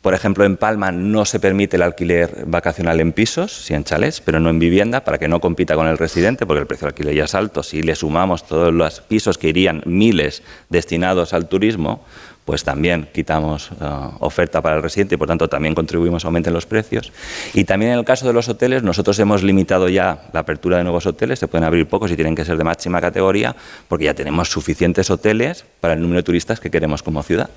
Por 0.00 0.12
ejemplo, 0.12 0.44
en 0.44 0.58
Palma 0.58 0.92
no 0.92 1.24
se 1.24 1.40
permite 1.40 1.76
el 1.76 1.82
alquiler 1.82 2.44
vacacional 2.46 3.00
en 3.00 3.12
pisos, 3.12 3.52
sí 3.52 3.72
en 3.72 3.84
chalets, 3.84 4.20
pero 4.20 4.38
no 4.38 4.50
en 4.50 4.58
vivienda, 4.58 5.02
para 5.02 5.16
que 5.16 5.28
no 5.28 5.40
compita 5.40 5.76
con 5.76 5.86
el 5.86 5.96
residente, 5.96 6.44
porque 6.44 6.60
el 6.60 6.66
precio 6.66 6.84
del 6.84 6.92
alquiler 6.92 7.14
ya 7.14 7.24
es 7.24 7.34
alto. 7.34 7.62
Si 7.62 7.82
le 7.82 7.94
sumamos 7.94 8.46
todos 8.46 8.72
los 8.72 9.00
pisos 9.00 9.38
que 9.38 9.48
irían 9.48 9.82
miles 9.86 10.42
destinados 10.68 11.32
al 11.32 11.48
turismo, 11.48 12.04
pues 12.44 12.62
también 12.62 13.08
quitamos 13.12 13.70
eh, 13.80 13.84
oferta 14.20 14.60
para 14.60 14.76
el 14.76 14.82
residente 14.82 15.14
y 15.14 15.18
por 15.18 15.28
tanto 15.28 15.48
también 15.48 15.74
contribuimos 15.74 16.24
a 16.24 16.28
aumentar 16.28 16.52
los 16.52 16.66
precios. 16.66 17.12
Y 17.54 17.64
también 17.64 17.92
en 17.92 17.98
el 17.98 18.04
caso 18.04 18.26
de 18.26 18.32
los 18.32 18.48
hoteles, 18.48 18.82
nosotros 18.82 19.18
hemos 19.18 19.42
limitado 19.42 19.88
ya 19.88 20.28
la 20.32 20.40
apertura 20.40 20.78
de 20.78 20.84
nuevos 20.84 21.06
hoteles, 21.06 21.38
se 21.38 21.48
pueden 21.48 21.64
abrir 21.64 21.86
pocos 21.86 22.10
y 22.10 22.16
tienen 22.16 22.34
que 22.34 22.44
ser 22.44 22.56
de 22.56 22.64
máxima 22.64 23.00
categoría, 23.00 23.56
porque 23.88 24.06
ya 24.06 24.14
tenemos 24.14 24.50
suficientes 24.50 25.10
hoteles 25.10 25.64
para 25.80 25.94
el 25.94 26.00
número 26.00 26.18
de 26.18 26.24
turistas 26.24 26.60
que 26.60 26.70
queremos 26.70 27.02
como 27.02 27.22
ciudad. 27.22 27.48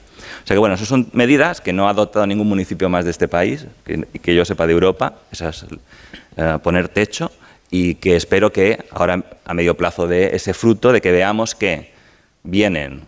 O 0.44 0.48
sea 0.48 0.56
que 0.56 0.60
bueno, 0.60 0.76
esas 0.76 0.88
son 0.88 1.10
medidas 1.12 1.60
que 1.60 1.74
no 1.74 1.88
ha 1.88 1.92
adoptado 1.92 2.26
ningún 2.26 2.48
municipio 2.48 2.90
más 2.90 3.04
de 3.04 3.12
este 3.12 3.28
país, 3.28 3.68
que, 3.86 4.04
que 4.22 4.36
yo 4.36 4.46
sepa 4.46 4.68
de 4.68 4.74
Europa, 4.74 5.16
esas, 5.32 5.66
eh, 6.38 6.60
poner 6.62 6.88
techo 6.88 7.32
y 7.72 7.96
que 7.96 8.16
espero 8.16 8.54
que 8.54 8.86
ahora 8.92 9.24
a 9.44 9.54
medio 9.56 9.76
plazo 9.76 10.08
de 10.08 10.36
ese 10.36 10.54
fruto 10.54 10.92
de 10.92 11.02
que 11.02 11.12
veamos 11.12 11.56
que 11.56 11.92
vienen 12.44 13.02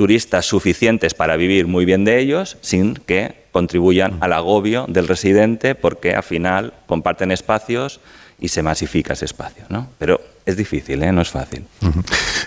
turistas 0.00 0.46
suficientes 0.46 1.12
para 1.12 1.36
vivir 1.36 1.66
muy 1.66 1.84
bien 1.84 2.06
de 2.06 2.18
ellos 2.20 2.56
sin 2.62 2.94
que 2.94 3.34
contribuyan 3.52 4.16
al 4.20 4.32
agobio 4.32 4.86
del 4.88 5.06
residente 5.06 5.74
porque 5.74 6.14
al 6.14 6.22
final 6.22 6.72
comparten 6.86 7.30
espacios 7.30 8.00
y 8.38 8.48
se 8.48 8.62
masifica 8.62 9.12
ese 9.12 9.26
espacio. 9.26 9.64
¿no? 9.68 9.90
Pero 9.98 10.22
es 10.46 10.56
difícil, 10.56 11.02
¿eh? 11.02 11.12
no 11.12 11.20
es 11.20 11.30
fácil. 11.30 11.64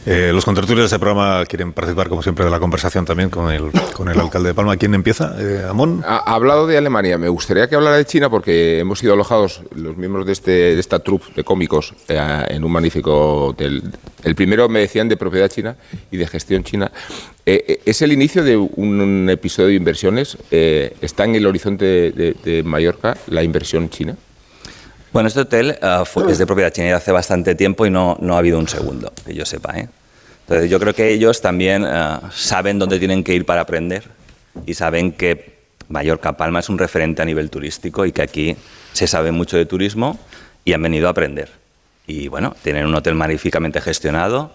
Eh, 0.06 0.32
los 0.34 0.44
contratores 0.44 0.80
de 0.80 0.86
este 0.86 1.00
programa 1.00 1.46
quieren 1.46 1.74
participar, 1.74 2.10
como 2.10 2.22
siempre, 2.22 2.44
de 2.44 2.52
la 2.52 2.60
conversación 2.60 3.06
también 3.06 3.30
con 3.30 3.52
el, 3.52 3.72
con 3.94 4.10
el 4.10 4.20
alcalde 4.20 4.50
de 4.50 4.54
Palma. 4.54 4.76
¿Quién 4.78 4.94
empieza? 4.96 5.36
Eh, 5.40 5.66
¿Amón? 5.70 6.04
Ha, 6.06 6.18
hablado 6.34 6.68
de 6.68 6.78
Alemania. 6.78 7.18
Me 7.18 7.30
gustaría 7.30 7.68
que 7.68 7.76
hablara 7.76 7.98
de 7.98 8.06
China 8.06 8.30
porque 8.30 8.80
hemos 8.80 9.00
sido 9.00 9.14
alojados, 9.14 9.62
los 9.76 9.96
miembros 9.96 10.26
de, 10.26 10.34
este, 10.34 10.52
de 10.52 10.80
esta 10.80 11.00
troupe 11.00 11.28
de 11.36 11.44
cómicos, 11.44 11.94
en 12.08 12.64
un 12.64 12.72
magnífico 12.72 13.46
hotel. 13.48 13.84
El 14.24 14.36
primero 14.36 14.68
me 14.68 14.80
decían 14.80 15.08
de 15.08 15.16
propiedad 15.16 15.48
china 15.50 15.76
y 16.12 16.18
de 16.18 16.28
gestión 16.28 16.64
china. 16.64 16.92
¿Es 17.46 18.02
el 18.02 18.12
inicio 18.12 18.44
de 18.44 18.58
un, 18.58 19.30
episodio 19.30 19.70
de 19.70 19.76
inversiones? 19.76 20.38
¿Está 20.50 21.26
en 21.26 21.36
el 21.36 21.46
horizonte 21.46 21.86
de 22.12 22.64
Mallorca 22.66 23.18
la 23.28 23.44
inversión 23.44 23.90
china? 23.90 24.16
Bueno, 25.14 25.28
este 25.28 25.42
hotel 25.42 25.78
uh, 25.80 26.28
es 26.28 26.40
de 26.40 26.48
propiedad 26.48 26.72
china 26.72 26.96
hace 26.96 27.12
bastante 27.12 27.54
tiempo 27.54 27.86
y 27.86 27.92
no, 27.92 28.18
no 28.20 28.34
ha 28.34 28.40
habido 28.40 28.58
un 28.58 28.68
segundo, 28.68 29.14
que 29.24 29.36
yo 29.36 29.46
sepa. 29.46 29.78
¿eh? 29.78 29.88
Entonces, 30.42 30.72
yo 30.72 30.80
creo 30.80 30.96
que 30.96 31.12
ellos 31.12 31.40
también 31.40 31.84
uh, 31.84 32.32
saben 32.32 32.80
dónde 32.80 32.98
tienen 32.98 33.24
que 33.24 33.36
ir 33.36 33.46
para 33.46 33.62
aprender 33.62 34.06
y 34.66 34.74
saben 34.74 35.12
que 35.12 35.60
Mallorca 35.88 36.36
Palma 36.36 36.62
es 36.62 36.70
un 36.70 36.80
referente 36.80 37.22
a 37.22 37.26
nivel 37.26 37.52
turístico 37.52 38.08
y 38.08 38.12
que 38.12 38.24
aquí 38.24 38.56
se 38.94 39.06
sabe 39.06 39.32
mucho 39.32 39.56
de 39.56 39.68
turismo 39.68 40.18
y 40.66 40.74
han 40.74 40.82
venido 40.82 41.06
a 41.06 41.12
aprender. 41.12 41.52
Y 42.08 42.28
bueno, 42.28 42.56
tienen 42.64 42.88
un 42.88 42.96
hotel 42.96 43.14
magníficamente 43.14 43.82
gestionado 43.82 44.52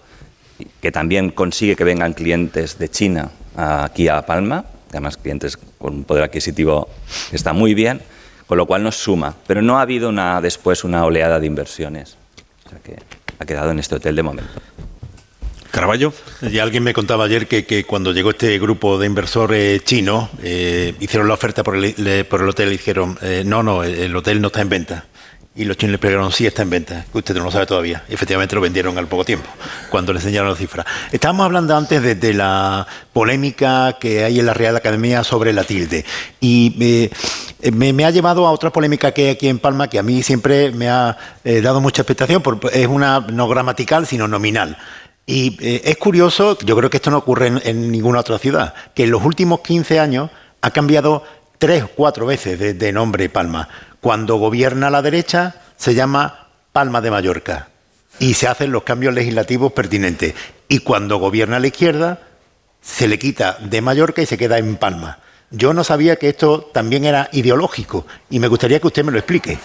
que 0.80 0.90
también 0.90 1.30
consigue 1.30 1.76
que 1.76 1.84
vengan 1.84 2.14
clientes 2.14 2.78
de 2.78 2.88
China 2.88 3.30
aquí 3.54 4.08
a 4.08 4.26
Palma 4.26 4.64
además 4.90 5.16
clientes 5.16 5.56
con 5.56 5.94
un 5.94 6.04
poder 6.04 6.24
adquisitivo 6.24 6.88
que 7.30 7.36
está 7.36 7.52
muy 7.52 7.74
bien, 7.74 8.00
con 8.49 8.59
lo 8.59 8.67
cual 8.67 8.83
nos 8.83 8.97
suma. 8.97 9.37
Pero 9.47 9.62
no 9.62 9.78
ha 9.78 9.83
habido 9.83 10.09
una, 10.09 10.40
después 10.40 10.83
una 10.83 11.05
oleada 11.05 11.38
de 11.38 11.47
inversiones. 11.47 12.17
O 12.67 12.71
sea 12.71 12.78
que 12.81 12.97
ha 13.38 13.45
quedado 13.45 13.71
en 13.71 13.78
este 13.78 13.95
hotel 13.95 14.17
de 14.17 14.23
momento. 14.25 14.61
Caraballo. 15.71 16.12
Ya 16.50 16.62
alguien 16.62 16.83
me 16.83 16.95
contaba 16.95 17.26
ayer 17.26 17.47
que, 17.47 17.85
cuando 17.85 18.12
llegó 18.12 18.31
este 18.31 18.59
grupo 18.59 18.99
de 18.99 19.07
inversores 19.07 19.85
chinos, 19.85 20.31
eh, 20.43 20.95
hicieron 20.99 21.28
la 21.28 21.35
oferta 21.35 21.62
por 21.62 21.76
el, 21.76 22.25
por 22.25 22.40
el 22.40 22.49
hotel 22.49 22.69
y 22.69 22.73
dijeron, 22.73 23.19
eh, 23.21 23.43
no, 23.45 23.62
no, 23.62 23.85
el 23.85 24.17
hotel 24.17 24.40
no 24.40 24.47
está 24.49 24.62
en 24.62 24.69
venta. 24.71 25.05
Y 25.58 25.64
los 25.64 25.76
chinos 25.76 25.92
le 25.92 25.98
preguntaron, 25.98 26.32
sí 26.32 26.46
está 26.46 26.62
en 26.62 26.70
venta, 26.70 27.04
que 27.10 27.18
usted 27.18 27.34
no 27.34 27.44
lo 27.44 27.50
sabe 27.50 27.66
todavía. 27.66 28.04
efectivamente 28.08 28.54
lo 28.54 28.60
vendieron 28.60 28.96
al 28.96 29.06
poco 29.08 29.24
tiempo, 29.24 29.48
cuando 29.90 30.12
le 30.12 30.20
enseñaron 30.20 30.48
las 30.48 30.58
cifras. 30.58 30.86
Estábamos 31.12 31.44
hablando 31.44 31.76
antes 31.76 32.02
de, 32.20 32.34
la 32.34 32.86
polémica 33.12 33.96
que 34.00 34.24
hay 34.24 34.38
en 34.38 34.46
la 34.46 34.54
Real 34.54 34.76
Academia 34.76 35.24
sobre 35.24 35.52
la 35.52 35.64
tilde. 35.64 36.04
Y 36.40 36.76
eh, 37.60 37.70
me, 37.72 38.04
ha 38.04 38.10
llevado 38.10 38.46
a 38.46 38.52
otra 38.52 38.70
polémica 38.70 39.12
que 39.12 39.26
hay 39.26 39.28
aquí 39.30 39.48
en 39.48 39.58
Palma, 39.58 39.88
que 39.88 39.98
a 39.98 40.02
mí 40.02 40.22
siempre 40.22 40.70
me 40.70 40.88
ha 40.88 41.16
dado 41.44 41.80
mucha 41.80 42.02
expectación, 42.02 42.40
porque 42.40 42.68
es 42.72 42.86
una 42.86 43.20
no 43.20 43.48
gramatical, 43.48 44.06
sino 44.06 44.28
nominal. 44.28 44.78
Y 45.28 45.58
eh, 45.60 45.82
es 45.84 45.98
curioso, 45.98 46.56
yo 46.64 46.74
creo 46.74 46.88
que 46.88 46.96
esto 46.96 47.10
no 47.10 47.18
ocurre 47.18 47.48
en, 47.62 47.92
ninguna 47.92 48.20
otra 48.20 48.38
ciudad, 48.38 48.72
que 48.94 49.04
en 49.04 49.10
los 49.10 49.22
últimos 49.22 49.60
15 49.60 50.00
años 50.00 50.30
ha 50.62 50.70
cambiado 50.70 51.22
tres 51.58 51.82
o 51.82 51.88
cuatro 51.88 52.26
veces 52.26 52.78
de, 52.78 52.92
nombre 52.92 53.28
Palma. 53.28 53.68
Cuando 54.00 54.36
gobierna 54.36 54.90
la 54.90 55.02
derecha 55.02 55.56
se 55.76 55.94
llama 55.94 56.48
Palma 56.72 57.00
de 57.00 57.10
Mallorca 57.10 57.68
y 58.18 58.34
se 58.34 58.48
hacen 58.48 58.72
los 58.72 58.84
cambios 58.84 59.14
legislativos 59.14 59.72
pertinentes. 59.72 60.34
Y 60.68 60.80
cuando 60.80 61.18
gobierna 61.18 61.58
la 61.58 61.66
izquierda 61.66 62.20
se 62.80 63.08
le 63.08 63.18
quita 63.18 63.58
de 63.60 63.80
Mallorca 63.80 64.22
y 64.22 64.26
se 64.26 64.38
queda 64.38 64.58
en 64.58 64.76
Palma. 64.76 65.18
Yo 65.50 65.72
no 65.72 65.82
sabía 65.82 66.16
que 66.16 66.28
esto 66.28 66.70
también 66.72 67.04
era 67.04 67.28
ideológico 67.32 68.06
y 68.30 68.38
me 68.38 68.48
gustaría 68.48 68.80
que 68.80 68.86
usted 68.86 69.04
me 69.04 69.12
lo 69.12 69.18
explique. 69.18 69.58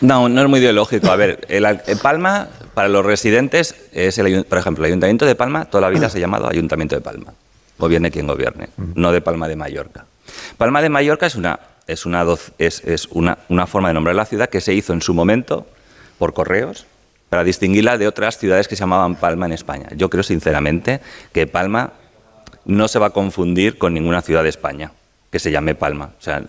No, 0.00 0.28
no 0.28 0.42
es 0.42 0.48
muy 0.48 0.60
ideológico. 0.60 1.10
A 1.10 1.16
ver, 1.16 1.46
el, 1.48 1.64
Palma, 2.02 2.48
para 2.74 2.88
los 2.88 3.04
residentes, 3.04 3.74
es 3.92 4.18
el, 4.18 4.44
por 4.44 4.58
ejemplo, 4.58 4.84
el 4.84 4.90
Ayuntamiento 4.90 5.24
de 5.24 5.34
Palma 5.34 5.64
toda 5.66 5.82
la 5.82 5.90
vida 5.90 6.08
se 6.08 6.18
ha 6.18 6.20
llamado 6.20 6.48
Ayuntamiento 6.48 6.94
de 6.94 7.00
Palma. 7.00 7.32
Gobierne 7.78 8.10
quien 8.10 8.26
gobierne, 8.26 8.70
no 8.94 9.12
de 9.12 9.20
Palma 9.20 9.48
de 9.48 9.56
Mallorca. 9.56 10.04
Palma 10.56 10.82
de 10.82 10.88
Mallorca 10.88 11.26
es 11.26 11.34
una, 11.34 11.60
es 11.86 12.06
una, 12.06 12.24
es, 12.58 12.82
es 12.84 13.06
una, 13.10 13.38
una 13.48 13.66
forma 13.66 13.88
de 13.88 13.94
nombrar 13.94 14.16
la 14.16 14.26
ciudad 14.26 14.48
que 14.48 14.60
se 14.60 14.74
hizo 14.74 14.92
en 14.92 15.02
su 15.02 15.14
momento 15.14 15.66
por 16.18 16.34
correos 16.34 16.86
para 17.28 17.44
distinguirla 17.44 17.98
de 17.98 18.08
otras 18.08 18.38
ciudades 18.38 18.68
que 18.68 18.76
se 18.76 18.80
llamaban 18.80 19.16
Palma 19.16 19.46
en 19.46 19.52
España. 19.52 19.88
Yo 19.94 20.08
creo 20.10 20.22
sinceramente 20.22 21.00
que 21.32 21.46
Palma 21.46 21.92
no 22.64 22.88
se 22.88 22.98
va 22.98 23.06
a 23.06 23.10
confundir 23.10 23.78
con 23.78 23.94
ninguna 23.94 24.22
ciudad 24.22 24.42
de 24.42 24.48
España 24.48 24.92
que 25.30 25.38
se 25.38 25.50
llame 25.50 25.74
Palma. 25.74 26.12
O 26.18 26.22
sea, 26.22 26.42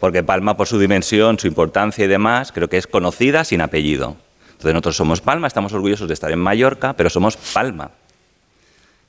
porque 0.00 0.22
Palma, 0.22 0.56
por 0.56 0.66
su 0.66 0.78
dimensión, 0.78 1.38
su 1.38 1.46
importancia 1.46 2.04
y 2.04 2.08
demás, 2.08 2.52
creo 2.52 2.68
que 2.68 2.76
es 2.76 2.86
conocida 2.86 3.44
sin 3.44 3.60
apellido. 3.60 4.16
Entonces 4.52 4.72
nosotros 4.72 4.96
somos 4.96 5.20
Palma, 5.20 5.46
estamos 5.46 5.72
orgullosos 5.72 6.08
de 6.08 6.14
estar 6.14 6.30
en 6.30 6.38
Mallorca, 6.38 6.94
pero 6.94 7.10
somos 7.10 7.36
Palma. 7.36 7.90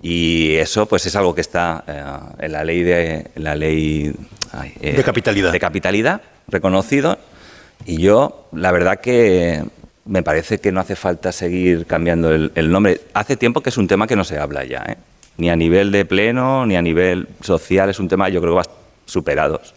Y 0.02 0.56
eso 0.56 0.86
pues 0.86 1.06
es 1.06 1.16
algo 1.16 1.34
que 1.34 1.42
está 1.42 1.84
eh, 1.88 2.46
en 2.46 2.52
la 2.52 2.64
ley 2.64 2.84
de 2.84 3.32
la 3.36 3.56
ley 3.56 4.14
eh, 4.82 4.94
de 4.96 5.04
capitalidad. 5.04 5.52
De 5.52 5.60
capitalidad, 5.60 6.22
reconocido. 6.48 7.18
Y 7.86 7.98
yo, 7.98 8.48
la 8.54 8.72
verdad 8.72 9.00
que 9.00 9.64
me 10.06 10.24
parece 10.24 10.60
que 10.60 10.72
no 10.72 10.80
hace 10.80 10.96
falta 10.96 11.32
seguir 11.32 11.86
cambiando 11.86 12.34
el, 12.34 12.52
el 12.56 12.72
nombre. 12.72 13.02
Hace 13.14 13.38
tiempo 13.38 13.62
que 13.62 13.70
es 13.70 13.78
un 13.78 13.88
tema 13.88 14.08
que 14.08 14.16
no 14.16 14.24
se 14.24 14.38
habla 14.38 14.64
ya, 14.66 14.84
¿eh? 14.88 14.98
ni 15.38 15.50
a 15.50 15.56
nivel 15.56 15.92
de 15.92 16.06
pleno, 16.06 16.66
ni 16.66 16.76
a 16.76 16.82
nivel 16.82 17.28
social, 17.42 17.90
es 17.90 18.00
un 18.00 18.08
tema 18.08 18.30
yo 18.30 18.42
creo 18.42 18.54
que 18.54 18.68
va 18.68 18.76
superados. 19.06 19.74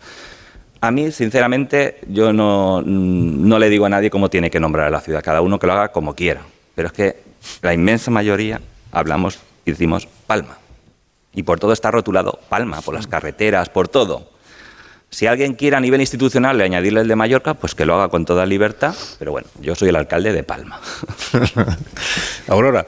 A 0.82 0.90
mí, 0.90 1.12
sinceramente, 1.12 1.98
yo 2.08 2.32
no, 2.32 2.80
no, 2.82 3.58
le 3.58 3.68
digo 3.68 3.84
a 3.84 3.90
nadie 3.90 4.08
cómo 4.08 4.30
tiene 4.30 4.50
que 4.50 4.58
nombrar 4.58 4.86
a 4.86 4.90
la 4.90 5.00
ciudad, 5.00 5.22
cada 5.22 5.42
uno 5.42 5.58
que 5.58 5.66
lo 5.66 5.74
haga 5.74 5.88
como 5.88 6.14
quiera. 6.14 6.40
Pero 6.74 6.88
es 6.88 6.94
que 6.94 7.16
la 7.60 7.74
inmensa 7.74 8.10
mayoría 8.10 8.60
hablamos 8.90 9.38
y 9.70 9.72
decimos 9.72 10.08
Palma. 10.26 10.58
Y 11.32 11.42
por 11.42 11.60
todo 11.60 11.72
está 11.72 11.90
rotulado 11.90 12.40
Palma, 12.48 12.80
por 12.82 12.94
las 12.94 13.06
carreteras, 13.06 13.68
por 13.68 13.88
todo. 13.88 14.30
Si 15.10 15.26
alguien 15.26 15.54
quiere 15.54 15.76
a 15.76 15.80
nivel 15.80 16.00
institucional 16.00 16.58
le 16.58 16.64
añadirle 16.64 17.00
el 17.00 17.08
de 17.08 17.16
Mallorca, 17.16 17.54
pues 17.54 17.74
que 17.74 17.84
lo 17.84 17.94
haga 17.94 18.08
con 18.08 18.24
toda 18.24 18.46
libertad. 18.46 18.94
Pero 19.18 19.32
bueno, 19.32 19.48
yo 19.60 19.74
soy 19.74 19.88
el 19.88 19.96
alcalde 19.96 20.32
de 20.32 20.44
Palma. 20.44 20.80
Aurora. 22.48 22.86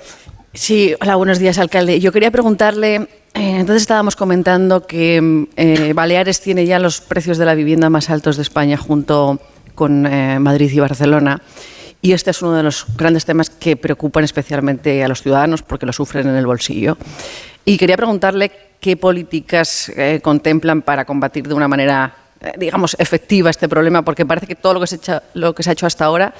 Sí, 0.54 0.94
hola, 1.00 1.16
buenos 1.16 1.38
días, 1.38 1.58
alcalde. 1.58 1.98
Yo 1.98 2.12
quería 2.12 2.30
preguntarle 2.30 3.08
eh, 3.34 3.60
entonces 3.60 3.82
estábamos 3.82 4.14
comentando 4.14 4.86
que 4.86 5.46
eh, 5.56 5.92
Baleares 5.94 6.40
tiene 6.42 6.66
ya 6.66 6.78
los 6.78 7.00
precios 7.00 7.38
de 7.38 7.46
la 7.46 7.54
vivienda 7.54 7.88
más 7.88 8.10
altos 8.10 8.36
de 8.36 8.42
España 8.42 8.76
junto 8.76 9.40
con 9.74 10.06
eh, 10.06 10.38
Madrid 10.38 10.70
y 10.70 10.80
Barcelona. 10.80 11.40
Y 12.02 12.12
este 12.12 12.32
es 12.32 12.42
uno 12.42 12.52
de 12.54 12.62
los 12.64 12.84
grandes 12.96 13.24
temas 13.24 13.48
que 13.48 13.76
preocupan 13.76 14.24
especialmente 14.24 15.02
a 15.02 15.08
los 15.08 15.22
ciudadanos 15.22 15.62
porque 15.62 15.86
lo 15.86 15.92
sufren 15.92 16.28
en 16.28 16.34
el 16.34 16.46
bolsillo. 16.46 16.98
Y 17.64 17.78
quería 17.78 17.96
preguntarle 17.96 18.50
qué 18.80 18.96
políticas 18.96 19.90
contemplan 20.20 20.82
para 20.82 21.04
combatir 21.04 21.46
de 21.46 21.54
una 21.54 21.68
manera, 21.68 22.12
digamos, 22.58 22.96
efectiva 22.98 23.50
este 23.50 23.68
problema, 23.68 24.02
porque 24.02 24.26
parece 24.26 24.48
que 24.48 24.56
todo 24.56 24.74
lo 24.74 24.80
que, 24.80 24.88
se 25.62 25.70
ha 25.70 25.72
hecho 25.72 25.86
hasta 25.86 26.04
ahora 26.04 26.34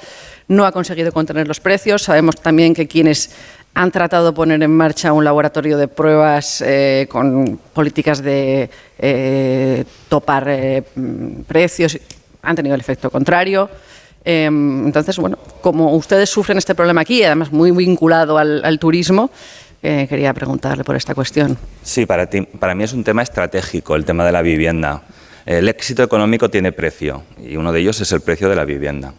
no 0.49 0.65
ha 0.65 0.73
conseguido 0.73 1.13
contener 1.13 1.47
los 1.47 1.61
precios. 1.61 2.03
Sabemos 2.03 2.35
también 2.35 2.73
que 2.73 2.87
quienes 2.87 3.31
han 3.73 3.91
tratado 3.91 4.27
de 4.27 4.33
poner 4.33 4.61
en 4.61 4.75
marcha 4.75 5.13
un 5.13 5.23
laboratorio 5.23 5.77
de 5.77 5.87
pruebas 5.87 6.61
eh, 6.61 7.07
con 7.09 7.59
políticas 7.73 8.21
de 8.21 8.69
eh, 8.99 9.85
topar 10.09 10.45
eh, 10.47 10.83
precios. 11.47 11.97
Han 12.43 12.55
tenido 12.55 12.75
el 12.75 12.81
efecto 12.81 13.09
contrario. 13.09 13.69
Em, 14.25 14.85
entonces, 14.85 15.17
bueno, 15.17 15.37
como 15.61 15.95
ustedes 15.95 16.29
sufren 16.29 16.57
este 16.57 16.75
problema 16.75 17.01
aquí, 17.01 17.23
además 17.23 17.51
muy 17.51 17.71
vinculado 17.71 18.37
al, 18.37 18.79
turismo, 18.79 19.29
quería 19.81 20.33
preguntarle 20.33 20.85
por 20.85 20.95
esta 20.95 21.13
cuestión. 21.13 21.57
Sí, 21.81 22.05
para, 22.05 22.27
ti, 22.27 22.41
para 22.41 22.73
mí 22.73 22.85
es 22.85 22.93
un 22.93 23.03
tema 23.03 23.21
estratégico 23.21 23.95
el 23.95 24.05
tema 24.05 24.25
de 24.25 24.31
la 24.31 24.41
vivienda. 24.41 25.01
El 25.45 25.67
éxito 25.67 26.03
económico 26.03 26.49
tiene 26.49 26.71
precio 26.71 27.23
y 27.37 27.57
uno 27.57 27.73
de 27.73 27.81
ellos 27.81 27.99
es 27.99 28.11
el 28.13 28.21
precio 28.21 28.47
de 28.47 28.55
la 28.55 28.63
vivienda. 28.63 29.13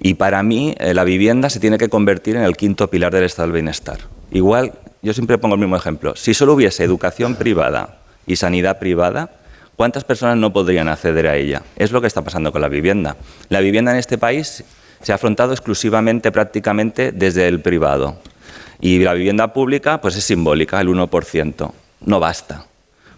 Y 0.00 0.14
para 0.14 0.42
mí 0.42 0.74
eh, 0.78 0.94
la 0.94 1.04
vivienda 1.04 1.50
se 1.50 1.60
tiene 1.60 1.78
que 1.78 1.88
convertir 1.88 2.36
en 2.36 2.42
el 2.42 2.56
quinto 2.56 2.88
pilar 2.88 3.12
del 3.12 3.24
estado 3.24 3.48
del 3.48 3.54
bienestar. 3.54 3.98
Igual, 4.30 4.72
yo 5.02 5.12
siempre 5.12 5.38
pongo 5.38 5.56
el 5.56 5.60
mismo 5.60 5.76
ejemplo. 5.76 6.14
Si 6.14 6.34
solo 6.34 6.54
hubiese 6.54 6.84
educación 6.84 7.34
privada 7.34 7.98
y 8.26 8.36
sanidad 8.36 8.78
privada, 8.78 9.30
¿cuántas 9.78 10.02
personas 10.02 10.36
no 10.36 10.52
podrían 10.52 10.88
acceder 10.88 11.28
a 11.28 11.36
ella? 11.36 11.62
Es 11.76 11.92
lo 11.92 12.00
que 12.00 12.08
está 12.08 12.20
pasando 12.20 12.50
con 12.50 12.60
la 12.60 12.68
vivienda. 12.68 13.16
La 13.48 13.60
vivienda 13.60 13.92
en 13.92 13.98
este 13.98 14.18
país 14.18 14.64
se 15.00 15.12
ha 15.12 15.14
afrontado 15.14 15.52
exclusivamente, 15.52 16.32
prácticamente, 16.32 17.12
desde 17.12 17.46
el 17.46 17.60
privado. 17.60 18.18
Y 18.80 18.98
la 18.98 19.14
vivienda 19.14 19.52
pública, 19.52 20.00
pues 20.00 20.16
es 20.16 20.24
simbólica, 20.24 20.80
el 20.80 20.88
1%. 20.88 21.72
No 22.00 22.20
basta. 22.20 22.66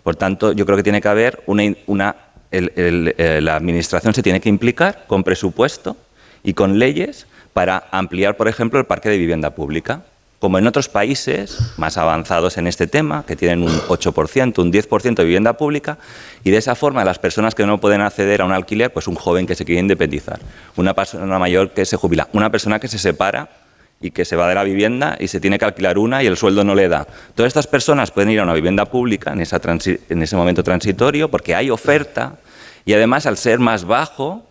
Por 0.02 0.16
tanto, 0.16 0.52
yo 0.52 0.66
creo 0.66 0.76
que 0.76 0.82
tiene 0.84 1.00
que 1.00 1.08
haber 1.08 1.42
una... 1.46 2.14
Eh, 2.52 3.38
la 3.42 3.56
Administración 3.56 4.12
se 4.12 4.22
tiene 4.22 4.40
que 4.40 4.48
implicar 4.48 5.04
con 5.06 5.24
presupuesto 5.24 5.96
y 6.42 6.52
con 6.52 6.78
leyes 6.78 7.26
para 7.54 7.88
ampliar, 7.90 8.36
por 8.36 8.48
ejemplo, 8.48 8.78
el 8.78 8.86
parque 8.86 9.08
de 9.08 9.16
vivienda 9.16 9.54
pública. 9.54 10.02
Como 10.40 10.58
en 10.58 10.66
otros 10.66 10.88
países 10.88 11.58
más 11.76 11.98
avanzados 11.98 12.56
en 12.56 12.66
este 12.66 12.86
tema, 12.86 13.24
que 13.26 13.36
tienen 13.36 13.62
un 13.62 13.68
8%, 13.68 14.58
un 14.58 14.72
10% 14.72 15.14
de 15.14 15.24
vivienda 15.24 15.52
pública, 15.52 15.98
y 16.42 16.50
de 16.50 16.56
esa 16.56 16.74
forma 16.74 17.04
las 17.04 17.18
personas 17.18 17.54
que 17.54 17.66
no 17.66 17.78
pueden 17.78 18.00
acceder 18.00 18.40
a 18.40 18.46
un 18.46 18.52
alquiler, 18.52 18.90
pues 18.90 19.06
un 19.06 19.16
joven 19.16 19.46
que 19.46 19.54
se 19.54 19.66
quiere 19.66 19.82
independizar, 19.82 20.40
una 20.76 20.94
persona 20.94 21.38
mayor 21.38 21.72
que 21.72 21.84
se 21.84 21.98
jubila, 21.98 22.26
una 22.32 22.48
persona 22.50 22.80
que 22.80 22.88
se 22.88 22.98
separa 22.98 23.50
y 24.00 24.12
que 24.12 24.24
se 24.24 24.34
va 24.34 24.48
de 24.48 24.54
la 24.54 24.64
vivienda 24.64 25.14
y 25.20 25.28
se 25.28 25.40
tiene 25.40 25.58
que 25.58 25.66
alquilar 25.66 25.98
una 25.98 26.22
y 26.22 26.26
el 26.26 26.38
sueldo 26.38 26.64
no 26.64 26.74
le 26.74 26.88
da. 26.88 27.06
Todas 27.34 27.50
estas 27.50 27.66
personas 27.66 28.10
pueden 28.10 28.30
ir 28.30 28.40
a 28.40 28.44
una 28.44 28.54
vivienda 28.54 28.86
pública 28.86 29.34
en, 29.34 29.40
en 29.40 30.22
ese 30.22 30.36
momento 30.36 30.64
transitorio 30.64 31.30
porque 31.30 31.54
hay 31.54 31.68
oferta 31.68 32.36
y 32.86 32.94
además 32.94 33.26
al 33.26 33.36
ser 33.36 33.58
más 33.58 33.84
bajo 33.84 34.49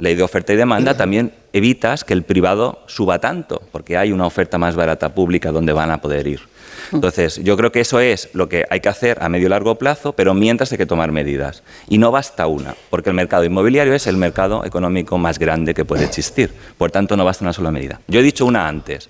ley 0.00 0.14
de 0.14 0.22
oferta 0.22 0.52
y 0.52 0.56
demanda, 0.56 0.96
también 0.96 1.32
evitas 1.52 2.04
que 2.04 2.14
el 2.14 2.22
privado 2.22 2.82
suba 2.86 3.18
tanto, 3.18 3.62
porque 3.70 3.96
hay 3.96 4.12
una 4.12 4.26
oferta 4.26 4.58
más 4.58 4.76
barata 4.76 5.14
pública 5.14 5.52
donde 5.52 5.72
van 5.72 5.90
a 5.90 6.00
poder 6.00 6.26
ir. 6.26 6.40
Entonces, 6.92 7.40
yo 7.42 7.56
creo 7.56 7.70
que 7.70 7.80
eso 7.80 8.00
es 8.00 8.30
lo 8.32 8.48
que 8.48 8.64
hay 8.68 8.80
que 8.80 8.88
hacer 8.88 9.22
a 9.22 9.28
medio 9.28 9.46
y 9.46 9.50
largo 9.50 9.76
plazo, 9.76 10.12
pero 10.12 10.34
mientras 10.34 10.72
hay 10.72 10.78
que 10.78 10.86
tomar 10.86 11.12
medidas. 11.12 11.62
Y 11.88 11.98
no 11.98 12.10
basta 12.10 12.46
una, 12.46 12.74
porque 12.88 13.10
el 13.10 13.16
mercado 13.16 13.44
inmobiliario 13.44 13.94
es 13.94 14.06
el 14.06 14.16
mercado 14.16 14.64
económico 14.64 15.18
más 15.18 15.38
grande 15.38 15.74
que 15.74 15.84
puede 15.84 16.04
existir. 16.04 16.52
Por 16.78 16.90
tanto, 16.90 17.16
no 17.16 17.24
basta 17.24 17.44
una 17.44 17.52
sola 17.52 17.70
medida. 17.70 18.00
Yo 18.08 18.20
he 18.20 18.22
dicho 18.22 18.46
una 18.46 18.66
antes. 18.66 19.08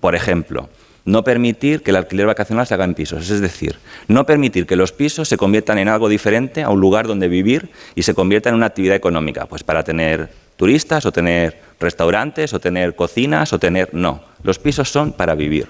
Por 0.00 0.14
ejemplo, 0.14 0.68
no 1.06 1.24
permitir 1.24 1.82
que 1.82 1.92
el 1.92 1.96
alquiler 1.96 2.26
vacacional 2.26 2.66
se 2.66 2.74
haga 2.74 2.84
en 2.84 2.94
pisos, 2.94 3.30
es 3.30 3.40
decir, 3.40 3.78
no 4.08 4.26
permitir 4.26 4.66
que 4.66 4.76
los 4.76 4.92
pisos 4.92 5.28
se 5.28 5.36
conviertan 5.38 5.78
en 5.78 5.88
algo 5.88 6.08
diferente 6.08 6.62
a 6.62 6.68
un 6.68 6.80
lugar 6.80 7.06
donde 7.06 7.28
vivir 7.28 7.70
y 7.94 8.02
se 8.02 8.12
conviertan 8.12 8.50
en 8.50 8.56
una 8.56 8.66
actividad 8.66 8.96
económica, 8.96 9.46
pues 9.46 9.62
para 9.62 9.84
tener 9.84 10.28
turistas 10.56 11.06
o 11.06 11.12
tener 11.12 11.60
restaurantes 11.78 12.52
o 12.52 12.60
tener 12.60 12.96
cocinas 12.96 13.52
o 13.52 13.58
tener... 13.58 13.94
No, 13.94 14.22
los 14.42 14.58
pisos 14.58 14.90
son 14.90 15.12
para 15.12 15.34
vivir. 15.34 15.68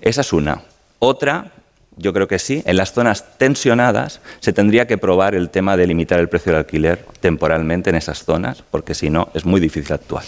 Esa 0.00 0.20
es 0.20 0.32
una. 0.32 0.62
Otra, 0.98 1.52
yo 2.00 2.12
creo 2.12 2.26
que 2.26 2.38
sí. 2.38 2.62
En 2.64 2.76
las 2.76 2.92
zonas 2.92 3.38
tensionadas 3.38 4.20
se 4.40 4.52
tendría 4.52 4.86
que 4.86 4.98
probar 4.98 5.34
el 5.34 5.50
tema 5.50 5.76
de 5.76 5.86
limitar 5.86 6.18
el 6.18 6.28
precio 6.28 6.52
del 6.52 6.60
alquiler 6.60 7.04
temporalmente 7.20 7.90
en 7.90 7.96
esas 7.96 8.24
zonas, 8.24 8.64
porque 8.70 8.94
si 8.94 9.10
no 9.10 9.28
es 9.34 9.44
muy 9.44 9.60
difícil 9.60 9.92
actuar. 9.92 10.24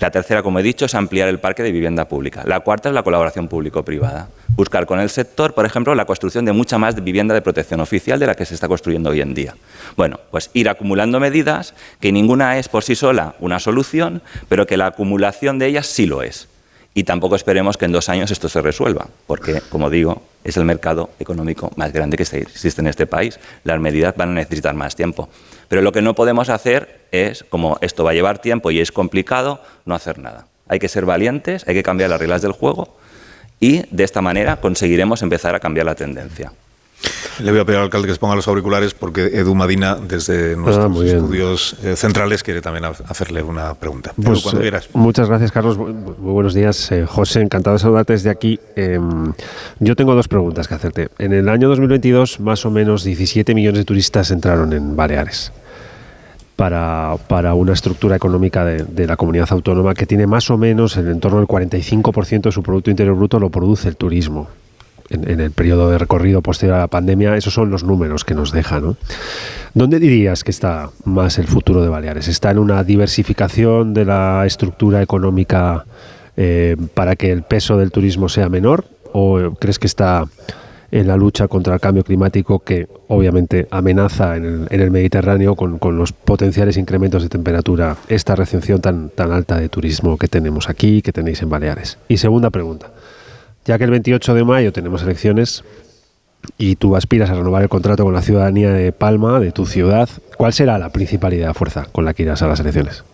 La 0.00 0.10
tercera, 0.10 0.42
como 0.42 0.58
he 0.58 0.62
dicho, 0.62 0.84
es 0.84 0.94
ampliar 0.94 1.28
el 1.28 1.38
parque 1.38 1.62
de 1.62 1.72
vivienda 1.72 2.08
pública. 2.08 2.42
La 2.44 2.60
cuarta 2.60 2.88
es 2.88 2.94
la 2.94 3.02
colaboración 3.02 3.48
público-privada. 3.48 4.28
Buscar 4.48 4.84
con 4.86 5.00
el 5.00 5.08
sector, 5.08 5.54
por 5.54 5.64
ejemplo, 5.64 5.94
la 5.94 6.04
construcción 6.04 6.44
de 6.44 6.52
mucha 6.52 6.76
más 6.76 7.02
vivienda 7.02 7.34
de 7.34 7.42
protección 7.42 7.80
oficial 7.80 8.18
de 8.18 8.26
la 8.26 8.34
que 8.34 8.44
se 8.44 8.54
está 8.54 8.68
construyendo 8.68 9.10
hoy 9.10 9.20
en 9.20 9.34
día. 9.34 9.54
Bueno, 9.96 10.18
pues 10.30 10.50
ir 10.52 10.68
acumulando 10.68 11.20
medidas 11.20 11.74
que 12.00 12.12
ninguna 12.12 12.58
es 12.58 12.68
por 12.68 12.82
sí 12.82 12.94
sola 12.94 13.34
una 13.40 13.60
solución, 13.60 14.22
pero 14.48 14.66
que 14.66 14.76
la 14.76 14.86
acumulación 14.86 15.58
de 15.58 15.66
ellas 15.66 15.86
sí 15.86 16.06
lo 16.06 16.22
es 16.22 16.48
y 16.94 17.04
tampoco 17.04 17.36
esperemos 17.36 17.76
que 17.76 17.86
en 17.86 17.92
dos 17.92 18.08
años 18.08 18.30
esto 18.30 18.48
se 18.48 18.60
resuelva, 18.60 19.06
porque, 19.26 19.62
como 19.70 19.88
digo, 19.88 20.22
es 20.44 20.56
el 20.56 20.64
mercado 20.64 21.10
económico 21.18 21.70
más 21.76 21.92
grande 21.92 22.16
que 22.16 22.22
existe 22.22 22.80
en 22.80 22.86
este 22.86 23.06
país. 23.06 23.38
Las 23.64 23.80
medidas 23.80 24.14
van 24.16 24.30
a 24.30 24.34
necesitar 24.34 24.74
más 24.74 24.94
tiempo. 24.94 25.28
Pero 25.68 25.80
lo 25.80 25.92
que 25.92 26.02
no 26.02 26.14
podemos 26.14 26.50
hacer 26.50 27.06
es, 27.10 27.44
como 27.48 27.78
esto 27.80 28.04
va 28.04 28.10
a 28.10 28.14
llevar 28.14 28.40
tiempo 28.40 28.70
y 28.70 28.80
es 28.80 28.92
complicado, 28.92 29.62
no 29.86 29.94
hacer 29.94 30.18
nada. 30.18 30.46
Hay 30.68 30.78
que 30.78 30.88
ser 30.88 31.06
valientes, 31.06 31.66
hay 31.66 31.74
que 31.74 31.82
cambiar 31.82 32.10
las 32.10 32.20
reglas 32.20 32.42
del 32.42 32.52
juego 32.52 32.96
y 33.58 33.84
de 33.90 34.04
esta 34.04 34.20
manera 34.20 34.56
conseguiremos 34.56 35.22
empezar 35.22 35.54
a 35.54 35.60
cambiar 35.60 35.86
la 35.86 35.94
tendencia. 35.94 36.52
Le 37.40 37.50
voy 37.50 37.60
a 37.60 37.64
pedir 37.64 37.78
al 37.78 37.84
alcalde 37.84 38.06
que 38.06 38.14
se 38.14 38.20
ponga 38.20 38.36
los 38.36 38.46
auriculares 38.46 38.94
porque 38.94 39.26
Edu 39.26 39.54
Madina, 39.54 39.96
desde 39.96 40.52
ah, 40.52 40.56
nuestros 40.56 41.02
estudios 41.02 41.76
eh, 41.82 41.96
centrales, 41.96 42.42
quiere 42.42 42.60
también 42.60 42.84
hacerle 42.84 43.42
una 43.42 43.74
pregunta. 43.74 44.12
Pues, 44.22 44.42
cuando 44.42 44.62
eh, 44.62 44.72
muchas 44.92 45.28
gracias, 45.28 45.50
Carlos. 45.50 45.78
Muy, 45.78 45.92
buenos 45.92 46.54
días, 46.54 46.92
eh, 46.92 47.06
José. 47.06 47.40
Encantado 47.40 47.74
de 47.74 47.80
saludarte 47.80 48.12
desde 48.12 48.30
aquí. 48.30 48.60
Em, 48.76 49.32
yo 49.80 49.96
tengo 49.96 50.14
dos 50.14 50.28
preguntas 50.28 50.68
que 50.68 50.74
hacerte. 50.74 51.08
En 51.18 51.32
el 51.32 51.48
año 51.48 51.68
2022, 51.68 52.40
más 52.40 52.64
o 52.66 52.70
menos 52.70 53.02
17 53.02 53.54
millones 53.54 53.78
de 53.78 53.84
turistas 53.84 54.30
entraron 54.30 54.72
en 54.72 54.94
Baleares. 54.94 55.52
Para, 56.54 57.16
para, 57.28 57.54
una 57.54 57.72
estructura 57.72 58.14
económica 58.14 58.64
de, 58.64 58.84
de, 58.84 59.06
la 59.06 59.16
comunidad 59.16 59.48
autónoma 59.50 59.94
que 59.94 60.06
tiene 60.06 60.26
más 60.26 60.48
o 60.50 60.58
menos 60.58 60.96
en 60.96 61.18
torno 61.18 61.38
al 61.38 61.46
45% 61.46 62.42
de 62.42 62.52
su 62.52 62.62
Producto 62.62 62.90
Interior 62.90 63.16
Bruto 63.16 63.40
lo 63.40 63.50
produce 63.50 63.88
el 63.88 63.96
turismo 63.96 64.48
en, 65.12 65.40
el 65.40 65.50
periodo 65.50 65.90
de 65.90 65.98
recorrido 65.98 66.42
posterior 66.42 66.76
a 66.76 66.80
la 66.80 66.88
pandemia, 66.88 67.36
esos 67.36 67.54
son 67.54 67.70
los 67.70 67.84
números 67.84 68.24
que 68.24 68.34
nos 68.34 68.52
deja. 68.52 68.80
¿Dónde 69.74 69.98
dirías 69.98 70.44
que 70.44 70.50
está 70.50 70.90
más 71.04 71.38
el 71.38 71.46
futuro 71.46 71.82
de 71.82 71.88
Baleares? 71.88 72.28
¿Está 72.28 72.50
en 72.50 72.58
una 72.58 72.84
diversificación 72.84 73.94
de 73.94 74.04
la 74.04 74.44
estructura 74.46 75.02
económica 75.02 75.84
eh, 76.36 76.76
para 76.94 77.16
que 77.16 77.30
el 77.32 77.42
peso 77.42 77.76
del 77.76 77.90
turismo 77.90 78.28
sea 78.28 78.48
menor? 78.48 78.84
¿O 79.12 79.54
crees 79.58 79.78
que 79.78 79.86
está 79.86 80.24
en 80.90 81.06
la 81.06 81.16
lucha 81.16 81.48
contra 81.48 81.74
el 81.74 81.80
cambio 81.80 82.04
climático 82.04 82.58
que 82.58 82.86
obviamente 83.08 83.66
amenaza 83.70 84.36
en 84.36 84.66
el, 84.70 84.90
Mediterráneo 84.90 85.56
con, 85.56 85.78
los 85.96 86.12
potenciales 86.12 86.76
incrementos 86.76 87.22
de 87.22 87.30
temperatura 87.30 87.96
esta 88.08 88.36
recepción 88.36 88.80
tan, 88.82 89.08
tan 89.08 89.32
alta 89.32 89.58
de 89.58 89.70
turismo 89.70 90.18
que 90.18 90.28
tenemos 90.28 90.68
aquí 90.68 91.00
que 91.00 91.12
tenéis 91.12 91.40
en 91.42 91.48
Baleares? 91.48 91.98
Y 92.08 92.18
segunda 92.18 92.50
pregunta 92.50 92.90
ya 93.64 93.78
que 93.78 93.84
el 93.84 93.90
28 93.90 94.34
de 94.34 94.44
mayo 94.44 94.72
tenemos 94.72 95.02
elecciones 95.02 95.64
y 96.58 96.76
tú 96.76 96.96
aspiras 96.96 97.30
a 97.30 97.34
renovar 97.34 97.62
el 97.62 97.68
contrato 97.68 98.04
con 98.04 98.14
la 98.14 98.22
ciudadanía 98.22 98.72
de 98.72 98.92
Palma, 98.92 99.40
de 99.40 99.52
tu 99.52 99.66
ciudad, 99.66 100.08
¿cuál 100.36 100.52
será 100.52 100.78
la 100.78 100.90
principal 100.90 101.32
idea 101.32 101.54
fuerza 101.54 101.86
con 101.92 102.04
la 102.04 102.14
que 102.14 102.24
irás 102.24 102.42
a 102.42 102.48
las 102.48 102.60
elecciones? 102.60 103.04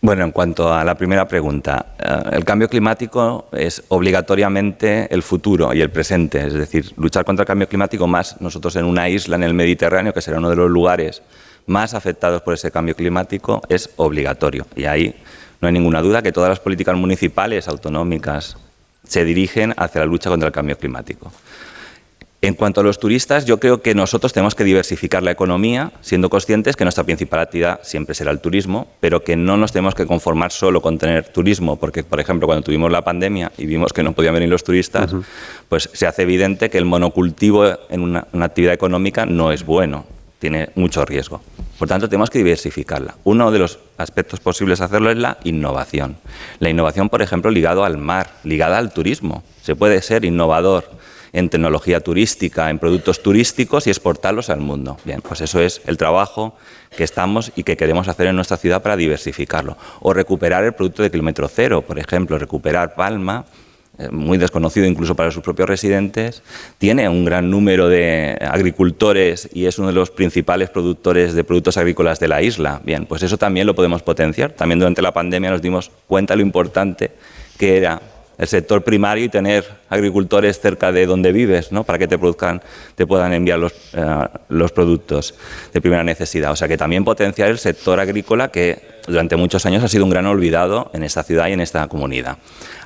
Bueno, 0.00 0.22
en 0.22 0.30
cuanto 0.30 0.72
a 0.72 0.84
la 0.84 0.94
primera 0.94 1.26
pregunta, 1.26 1.94
eh, 1.98 2.36
el 2.36 2.44
cambio 2.44 2.68
climático 2.68 3.48
es 3.50 3.82
obligatoriamente 3.88 5.12
el 5.12 5.24
futuro 5.24 5.74
y 5.74 5.80
el 5.80 5.90
presente, 5.90 6.46
es 6.46 6.54
decir, 6.54 6.92
luchar 6.96 7.24
contra 7.24 7.42
el 7.42 7.48
cambio 7.48 7.68
climático 7.68 8.06
más 8.06 8.40
nosotros 8.40 8.76
en 8.76 8.84
una 8.84 9.08
isla 9.08 9.34
en 9.34 9.42
el 9.42 9.54
Mediterráneo, 9.54 10.14
que 10.14 10.20
será 10.20 10.38
uno 10.38 10.50
de 10.50 10.56
los 10.56 10.70
lugares 10.70 11.22
más 11.66 11.94
afectados 11.94 12.42
por 12.42 12.54
ese 12.54 12.70
cambio 12.70 12.94
climático, 12.94 13.60
es 13.68 13.90
obligatorio. 13.96 14.68
Y 14.76 14.84
ahí 14.84 15.16
no 15.60 15.66
hay 15.66 15.74
ninguna 15.74 16.00
duda 16.00 16.22
que 16.22 16.30
todas 16.30 16.48
las 16.48 16.60
políticas 16.60 16.96
municipales, 16.96 17.66
autonómicas, 17.66 18.56
se 19.08 19.24
dirigen 19.24 19.74
hacia 19.76 20.02
la 20.02 20.06
lucha 20.06 20.30
contra 20.30 20.46
el 20.46 20.52
cambio 20.52 20.78
climático. 20.78 21.32
En 22.40 22.54
cuanto 22.54 22.80
a 22.80 22.84
los 22.84 23.00
turistas, 23.00 23.46
yo 23.46 23.58
creo 23.58 23.82
que 23.82 23.96
nosotros 23.96 24.32
tenemos 24.32 24.54
que 24.54 24.62
diversificar 24.62 25.24
la 25.24 25.32
economía, 25.32 25.90
siendo 26.02 26.30
conscientes 26.30 26.76
que 26.76 26.84
nuestra 26.84 27.02
principal 27.02 27.40
actividad 27.40 27.80
siempre 27.82 28.14
será 28.14 28.30
el 28.30 28.38
turismo, 28.38 28.86
pero 29.00 29.24
que 29.24 29.34
no 29.34 29.56
nos 29.56 29.72
tenemos 29.72 29.96
que 29.96 30.06
conformar 30.06 30.52
solo 30.52 30.80
con 30.80 30.98
tener 30.98 31.26
turismo, 31.30 31.80
porque, 31.80 32.04
por 32.04 32.20
ejemplo, 32.20 32.46
cuando 32.46 32.62
tuvimos 32.62 32.92
la 32.92 33.02
pandemia 33.02 33.50
y 33.58 33.66
vimos 33.66 33.92
que 33.92 34.04
no 34.04 34.12
podían 34.12 34.34
venir 34.34 34.48
los 34.50 34.62
turistas, 34.62 35.12
pues 35.68 35.90
se 35.92 36.06
hace 36.06 36.22
evidente 36.22 36.70
que 36.70 36.78
el 36.78 36.84
monocultivo 36.84 37.66
en 37.88 38.02
una 38.02 38.44
actividad 38.44 38.72
económica 38.72 39.26
no 39.26 39.50
es 39.50 39.66
bueno 39.66 40.17
tiene 40.38 40.70
mucho 40.74 41.04
riesgo. 41.04 41.42
Por 41.78 41.88
tanto, 41.88 42.08
tenemos 42.08 42.30
que 42.30 42.38
diversificarla. 42.38 43.16
Uno 43.24 43.50
de 43.50 43.58
los 43.58 43.78
aspectos 43.98 44.40
posibles 44.40 44.78
de 44.78 44.84
hacerlo 44.84 45.10
es 45.10 45.16
la 45.16 45.38
innovación. 45.44 46.16
La 46.58 46.70
innovación, 46.70 47.08
por 47.08 47.22
ejemplo, 47.22 47.50
ligado 47.50 47.84
al 47.84 47.98
mar, 47.98 48.30
ligada 48.44 48.78
al 48.78 48.92
turismo. 48.92 49.42
Se 49.62 49.76
puede 49.76 50.02
ser 50.02 50.24
innovador 50.24 50.90
en 51.32 51.50
tecnología 51.50 52.00
turística, 52.00 52.70
en 52.70 52.78
productos 52.78 53.22
turísticos 53.22 53.86
y 53.86 53.90
exportarlos 53.90 54.50
al 54.50 54.60
mundo. 54.60 54.96
Bien, 55.04 55.20
pues 55.20 55.40
eso 55.40 55.60
es 55.60 55.82
el 55.86 55.96
trabajo 55.96 56.56
que 56.96 57.04
estamos 57.04 57.52
y 57.54 57.64
que 57.64 57.76
queremos 57.76 58.08
hacer 58.08 58.28
en 58.28 58.36
nuestra 58.36 58.56
ciudad 58.56 58.82
para 58.82 58.96
diversificarlo. 58.96 59.76
O 60.00 60.12
recuperar 60.12 60.64
el 60.64 60.72
producto 60.72 61.02
de 61.02 61.10
kilómetro 61.10 61.48
cero, 61.48 61.82
por 61.82 61.98
ejemplo, 61.98 62.38
recuperar 62.38 62.94
Palma 62.94 63.44
muy 64.10 64.38
desconocido 64.38 64.86
incluso 64.86 65.14
para 65.14 65.30
sus 65.30 65.42
propios 65.42 65.68
residentes, 65.68 66.42
tiene 66.78 67.08
un 67.08 67.24
gran 67.24 67.50
número 67.50 67.88
de 67.88 68.38
agricultores 68.40 69.48
y 69.52 69.66
es 69.66 69.78
uno 69.78 69.88
de 69.88 69.94
los 69.94 70.10
principales 70.10 70.70
productores 70.70 71.34
de 71.34 71.44
productos 71.44 71.76
agrícolas 71.76 72.20
de 72.20 72.28
la 72.28 72.42
isla. 72.42 72.80
Bien, 72.84 73.06
pues 73.06 73.22
eso 73.22 73.38
también 73.38 73.66
lo 73.66 73.74
podemos 73.74 74.02
potenciar. 74.02 74.52
También 74.52 74.78
durante 74.78 75.02
la 75.02 75.12
pandemia 75.12 75.50
nos 75.50 75.62
dimos 75.62 75.90
cuenta 76.06 76.36
lo 76.36 76.42
importante 76.42 77.10
que 77.58 77.76
era 77.76 78.00
el 78.38 78.46
sector 78.46 78.84
primario 78.84 79.24
y 79.24 79.28
tener 79.28 79.66
agricultores 79.90 80.60
cerca 80.60 80.92
de 80.92 81.06
donde 81.06 81.32
vives, 81.32 81.72
¿no? 81.72 81.82
para 81.82 81.98
que 81.98 82.06
te 82.06 82.16
produzcan, 82.18 82.62
te 82.94 83.04
puedan 83.04 83.32
enviar 83.32 83.58
los, 83.58 83.72
eh, 83.94 84.28
los 84.48 84.70
productos 84.70 85.34
de 85.72 85.80
primera 85.80 86.04
necesidad. 86.04 86.52
O 86.52 86.56
sea 86.56 86.68
que 86.68 86.78
también 86.78 87.04
potenciar 87.04 87.50
el 87.50 87.58
sector 87.58 87.98
agrícola 87.98 88.48
que 88.48 88.80
durante 89.08 89.34
muchos 89.34 89.66
años 89.66 89.82
ha 89.82 89.88
sido 89.88 90.04
un 90.04 90.10
gran 90.10 90.26
olvidado 90.26 90.90
en 90.94 91.02
esta 91.02 91.24
ciudad 91.24 91.48
y 91.48 91.52
en 91.52 91.60
esta 91.60 91.88
comunidad 91.88 92.38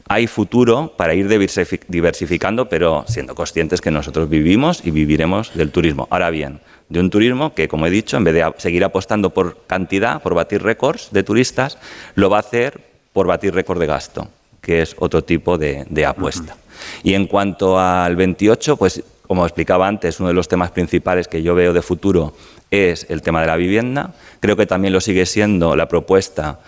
hay 0.08 0.26
futuro 0.26 0.94
para 0.96 1.14
ir 1.14 1.28
diversificando, 1.28 2.68
pero 2.68 3.04
siendo 3.08 3.34
conscientes 3.34 3.80
que 3.80 3.90
nosotros 3.90 4.28
vivimos 4.28 4.82
y 4.84 4.90
viviremos 4.90 5.54
del 5.54 5.70
turismo. 5.70 6.08
Ahora 6.10 6.30
bien, 6.30 6.60
de 6.88 7.00
un 7.00 7.10
turismo 7.10 7.54
que, 7.54 7.68
como 7.68 7.86
he 7.86 7.90
dicho, 7.90 8.16
en 8.16 8.24
vez 8.24 8.34
de 8.34 8.52
seguir 8.58 8.84
apostando 8.84 9.30
por 9.30 9.64
cantidad, 9.66 10.22
por 10.22 10.34
batir 10.34 10.62
récords 10.62 11.08
de 11.12 11.22
turistas, 11.22 11.78
lo 12.14 12.28
va 12.28 12.36
a 12.38 12.40
hacer 12.40 12.80
por 13.12 13.26
batir 13.26 13.54
récord 13.54 13.80
de 13.80 13.86
gasto, 13.86 14.28
que 14.60 14.82
es 14.82 14.94
otro 14.98 15.24
tipo 15.24 15.58
de, 15.58 16.06
apuesta. 16.06 16.56
Y 17.02 17.14
en 17.14 17.26
cuanto 17.26 17.78
al 17.78 18.16
28, 18.16 18.76
pues 18.76 19.02
como 19.26 19.46
explicaba 19.46 19.88
antes, 19.88 20.20
uno 20.20 20.28
de 20.28 20.34
los 20.34 20.48
temas 20.48 20.70
principales 20.72 21.28
que 21.28 21.42
yo 21.42 21.54
veo 21.54 21.72
de 21.72 21.80
futuro 21.80 22.34
es 22.70 23.06
el 23.08 23.22
tema 23.22 23.40
de 23.40 23.46
la 23.46 23.56
vivienda. 23.56 24.12
Creo 24.40 24.56
que 24.56 24.66
también 24.66 24.92
lo 24.92 25.00
sigue 25.00 25.24
siendo 25.24 25.74
la 25.76 25.88
propuesta 25.88 26.60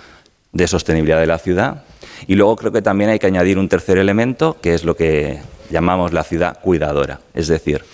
de 0.53 0.67
sostenibilidad 0.67 1.21
de 1.21 1.27
la 1.27 1.39
ciudad. 1.39 1.85
Y 2.27 2.35
luego 2.35 2.57
creo 2.57 2.73
que 2.73 2.83
también 2.83 3.11
hay 3.11 3.19
que 3.19 3.27
añadir 3.27 3.59
un 3.59 3.69
tercer 3.69 3.99
elemento, 3.99 4.57
que 4.61 4.75
es 4.75 4.85
lo 4.85 4.97
que 4.97 5.41
llamamos 5.71 6.13
la 6.13 6.25
ciudad 6.25 6.61
cuidadora. 6.61 7.21
Es 7.35 7.49
decir, 7.49 7.85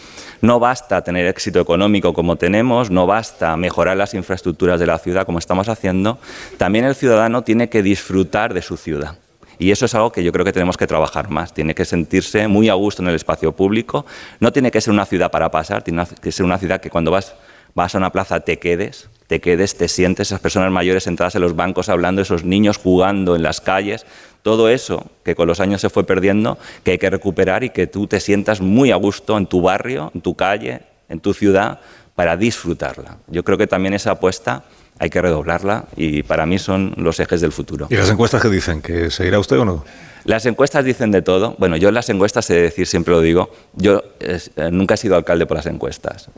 no 0.40 0.58
basta 0.58 1.02
tener 1.02 1.26
éxito 1.26 1.60
económico 1.60 2.14
como 2.14 2.36
tenemos, 2.36 2.90
no 2.90 3.06
basta 3.06 3.56
mejorar 3.56 3.96
las 3.96 4.14
infraestructuras 4.14 4.80
de 4.80 4.86
la 4.86 4.98
ciudad 4.98 5.26
como 5.26 5.38
estamos 5.38 5.68
haciendo, 5.68 6.18
también 6.56 6.84
el 6.84 6.94
ciudadano 6.94 7.42
tiene 7.42 7.68
que 7.68 7.82
disfrutar 7.82 8.54
de 8.54 8.62
su 8.62 8.76
ciudad. 8.76 9.18
Y 9.58 9.72
eso 9.72 9.84
es 9.84 9.94
algo 9.94 10.10
que 10.10 10.24
yo 10.24 10.32
creo 10.32 10.46
que 10.46 10.54
tenemos 10.54 10.78
que 10.78 10.86
trabajar 10.86 11.28
más. 11.28 11.52
Tiene 11.52 11.74
que 11.74 11.84
sentirse 11.84 12.48
muy 12.48 12.70
a 12.70 12.74
gusto 12.74 13.02
en 13.02 13.08
el 13.08 13.14
espacio 13.14 13.52
público. 13.52 14.06
No 14.40 14.54
tiene 14.54 14.70
que 14.70 14.80
ser 14.80 14.94
una 14.94 15.04
ciudad 15.04 15.30
para 15.30 15.50
pasar, 15.50 15.82
tiene 15.82 16.04
que 16.22 16.32
ser 16.32 16.46
una 16.46 16.56
ciudad 16.56 16.80
que 16.80 16.88
cuando 16.88 17.10
vas, 17.10 17.34
vas 17.74 17.94
a 17.94 17.98
una 17.98 18.10
plaza 18.10 18.40
te 18.40 18.58
quedes, 18.58 19.08
te 19.26 19.40
quedes, 19.40 19.76
te 19.76 19.88
sientes, 19.88 20.28
esas 20.28 20.40
personas 20.40 20.72
mayores 20.72 21.04
sentadas 21.04 21.34
en 21.36 21.42
los 21.42 21.54
bancos 21.54 21.88
hablando, 21.88 22.20
esos 22.22 22.44
niños 22.44 22.78
jugando 22.78 23.36
en 23.36 23.42
las 23.42 23.60
calles, 23.60 24.04
todo 24.42 24.68
eso 24.68 25.06
que 25.24 25.34
con 25.34 25.46
los 25.46 25.60
años 25.60 25.80
se 25.80 25.90
fue 25.90 26.04
perdiendo, 26.04 26.58
que 26.82 26.92
hay 26.92 26.98
que 26.98 27.10
recuperar 27.10 27.62
y 27.62 27.70
que 27.70 27.86
tú 27.86 28.06
te 28.06 28.20
sientas 28.20 28.60
muy 28.60 28.90
a 28.90 28.96
gusto 28.96 29.36
en 29.36 29.46
tu 29.46 29.62
barrio, 29.62 30.10
en 30.14 30.20
tu 30.20 30.34
calle, 30.34 30.80
en 31.08 31.20
tu 31.20 31.34
ciudad, 31.34 31.80
para 32.14 32.36
disfrutarla. 32.36 33.18
Yo 33.28 33.44
creo 33.44 33.56
que 33.56 33.66
también 33.66 33.94
esa 33.94 34.12
apuesta 34.12 34.64
hay 34.98 35.08
que 35.10 35.22
redoblarla 35.22 35.86
y 35.96 36.22
para 36.22 36.44
mí 36.44 36.58
son 36.58 36.92
los 36.96 37.20
ejes 37.20 37.40
del 37.40 37.52
futuro. 37.52 37.86
¿Y 37.88 37.96
las 37.96 38.10
encuestas 38.10 38.42
qué 38.42 38.48
dicen? 38.48 38.82
¿Que 38.82 39.10
seguirá 39.10 39.38
usted 39.38 39.58
o 39.58 39.64
no? 39.64 39.84
Las 40.24 40.44
encuestas 40.44 40.84
dicen 40.84 41.10
de 41.10 41.22
todo. 41.22 41.54
Bueno, 41.58 41.76
yo 41.76 41.88
en 41.88 41.94
las 41.94 42.08
encuestas 42.10 42.50
he 42.50 42.54
de 42.54 42.62
decir, 42.62 42.86
siempre 42.86 43.14
lo 43.14 43.20
digo, 43.20 43.50
yo 43.74 44.02
eh, 44.20 44.38
nunca 44.70 44.94
he 44.94 44.96
sido 44.98 45.16
alcalde 45.16 45.46
por 45.46 45.56
las 45.56 45.66
encuestas. 45.66 46.28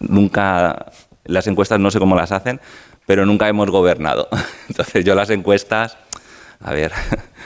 Nunca 0.00 0.86
las 1.24 1.46
encuestas 1.46 1.80
no 1.80 1.90
sé 1.90 1.98
cómo 1.98 2.16
las 2.16 2.32
hacen, 2.32 2.60
pero 3.06 3.26
nunca 3.26 3.48
hemos 3.48 3.70
gobernado. 3.70 4.28
Entonces 4.68 5.04
yo 5.04 5.14
las 5.14 5.30
encuestas, 5.30 5.96
a 6.60 6.72
ver, 6.72 6.92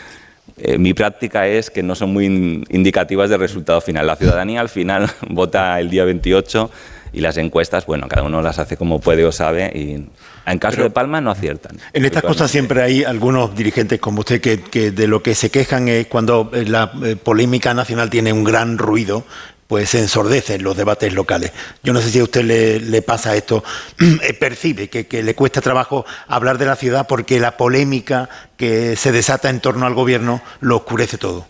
eh, 0.57 0.79
mi 0.79 0.95
práctica 0.95 1.47
es 1.47 1.71
que 1.71 1.83
no 1.83 1.95
son 1.95 2.13
muy 2.13 2.27
indicativas 2.27 3.31
del 3.31 3.41
resultado 3.41 3.81
final. 3.81 4.07
La 4.07 4.17
ciudadanía 4.17 4.61
al 4.61 4.69
final 4.69 5.11
vota 5.29 5.79
el 5.81 5.91
día 5.91 6.05
28 6.05 6.71
y 7.13 7.21
las 7.21 7.37
encuestas, 7.39 7.87
bueno, 7.87 8.07
cada 8.07 8.25
uno 8.25 8.43
las 8.43 8.59
hace 8.59 8.77
como 8.77 9.01
puede 9.01 9.25
o 9.25 9.33
sabe 9.33 9.73
y 9.75 10.07
en 10.47 10.59
caso 10.59 10.83
de 10.83 10.91
Palma 10.91 11.21
no 11.21 11.31
aciertan. 11.31 11.79
En 11.93 12.05
estas 12.05 12.23
cosas 12.23 12.51
siempre 12.51 12.83
hay 12.83 13.05
algunos 13.05 13.55
dirigentes 13.57 13.99
como 14.01 14.21
usted 14.21 14.41
que, 14.41 14.91
de 14.91 15.07
lo 15.07 15.23
que 15.23 15.35
se 15.35 15.51
quejan 15.51 15.89
es 15.89 16.07
cuando 16.07 16.51
eh, 16.55 16.65
la 16.67 16.93
eh, 17.05 17.17
polémica 17.17 17.75
nacional 17.75 18.11
tiene 18.11 18.33
un 18.33 18.45
gran 18.45 18.79
ruido, 18.79 19.25
pues 19.69 19.91
se 19.91 20.01
ensordecen 20.01 20.65
los 20.65 20.77
debates 20.77 21.13
locales. 21.13 21.53
Yo 21.85 21.93
no 21.93 22.01
sé 22.01 22.11
si 22.11 22.19
a 22.19 22.25
usted 22.25 22.43
le, 22.43 23.03
pasa 23.03 23.37
esto, 23.37 23.63
eh, 24.23 24.33
percibe 24.33 24.89
que, 24.89 25.23
le 25.23 25.35
cuesta 25.35 25.61
trabajo 25.61 26.05
hablar 26.27 26.59
de 26.59 26.67
la 26.67 26.75
ciudad 26.75 27.07
porque 27.07 27.39
la 27.39 27.57
polémica 27.57 28.29
que 28.57 28.97
se 28.97 29.13
desata 29.13 29.51
en 29.51 29.61
torno 29.61 29.87
al 29.87 29.95
gobierno 29.95 30.43
lo 30.61 30.79
oscurece 30.79 31.19
todo. 31.19 31.47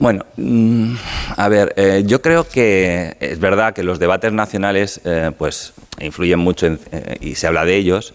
Bueno, 0.00 0.26
mm, 0.36 0.94
a 1.36 1.48
ver, 1.48 1.74
eh, 1.76 2.02
yo 2.04 2.22
creo 2.22 2.46
que 2.46 3.16
es 3.20 3.38
verdad 3.40 3.72
que 3.72 3.82
los 3.82 3.98
debates 3.98 4.32
nacionales 4.32 5.00
eh, 5.04 5.32
pues 5.36 5.72
influyen 6.00 6.38
mucho 6.38 6.66
eh, 6.66 7.16
y 7.20 7.34
se 7.34 7.46
habla 7.48 7.64
de 7.64 7.76
ellos, 7.76 8.14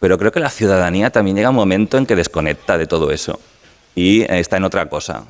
pero 0.00 0.18
creo 0.18 0.32
que 0.32 0.40
la 0.40 0.50
ciudadanía 0.50 1.10
también 1.10 1.36
llega 1.36 1.50
un 1.50 1.56
momento 1.56 1.96
en 1.96 2.04
que 2.04 2.16
desconecta 2.16 2.76
de 2.76 2.86
todo 2.86 3.10
eso 3.10 3.40
y 3.94 4.22
está 4.22 4.56
en 4.56 4.64
otra 4.64 4.86
cosa. 4.86 5.24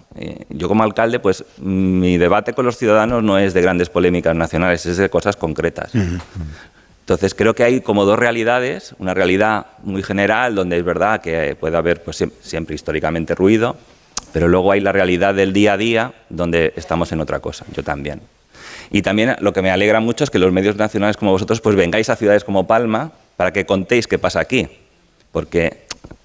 yo 0.49 0.69
como 0.69 0.83
alcalde, 0.83 1.21
pues 1.21 1.45
mi 1.59 2.17
debate 2.17 2.53
con 2.55 2.65
los 2.65 2.79
ciudadanos 2.79 3.23
no 3.23 3.39
es 3.39 3.53
de 3.55 3.61
grandes 3.61 3.91
polémicas 3.91 4.35
nacionales, 4.35 4.87
es 4.87 4.97
de 4.97 5.11
cosas 5.11 5.37
concretas. 5.37 5.93
Entonces 7.05 7.35
creo 7.35 7.55
que 7.55 7.65
hay 7.65 7.83
como 7.83 8.07
dos 8.07 8.19
realidades, 8.19 8.95
una 8.99 9.13
realidad 9.13 9.67
muy 9.83 10.03
general 10.03 10.55
donde 10.55 10.79
es 10.79 10.85
verdad 10.85 11.21
que 11.21 11.55
puede 11.55 11.77
haber 11.77 12.03
pues, 12.03 12.25
siempre 12.41 12.75
históricamente 12.75 13.35
ruido, 13.35 13.77
pero 14.33 14.49
luego 14.49 14.73
hay 14.73 14.81
la 14.81 14.91
realidad 14.91 15.35
del 15.35 15.53
día 15.53 15.75
a 15.75 15.77
día 15.77 16.15
donde 16.31 16.73
estamos 16.77 17.13
en 17.13 17.21
otra 17.21 17.41
cosa, 17.41 17.67
yo 17.75 17.83
también. 17.83 18.23
Y 18.91 19.03
también 19.03 19.37
lo 19.41 19.53
que 19.53 19.61
me 19.61 19.71
alegra 19.71 20.01
mucho 20.01 20.25
es 20.25 20.31
que 20.31 20.39
los 20.39 20.51
medios 20.51 20.77
nacionales 20.77 21.19
como 21.19 21.33
vosotros 21.33 21.61
pues 21.61 21.77
vengáis 21.77 22.09
a 22.09 22.17
ciudades 22.17 22.43
como 22.43 22.67
Palma 22.67 23.13
para 23.37 23.53
que 23.53 23.67
contéis 23.67 24.07
qué 24.07 24.19
pasa 24.19 24.41
aquí, 24.41 24.69
porque 25.31 25.84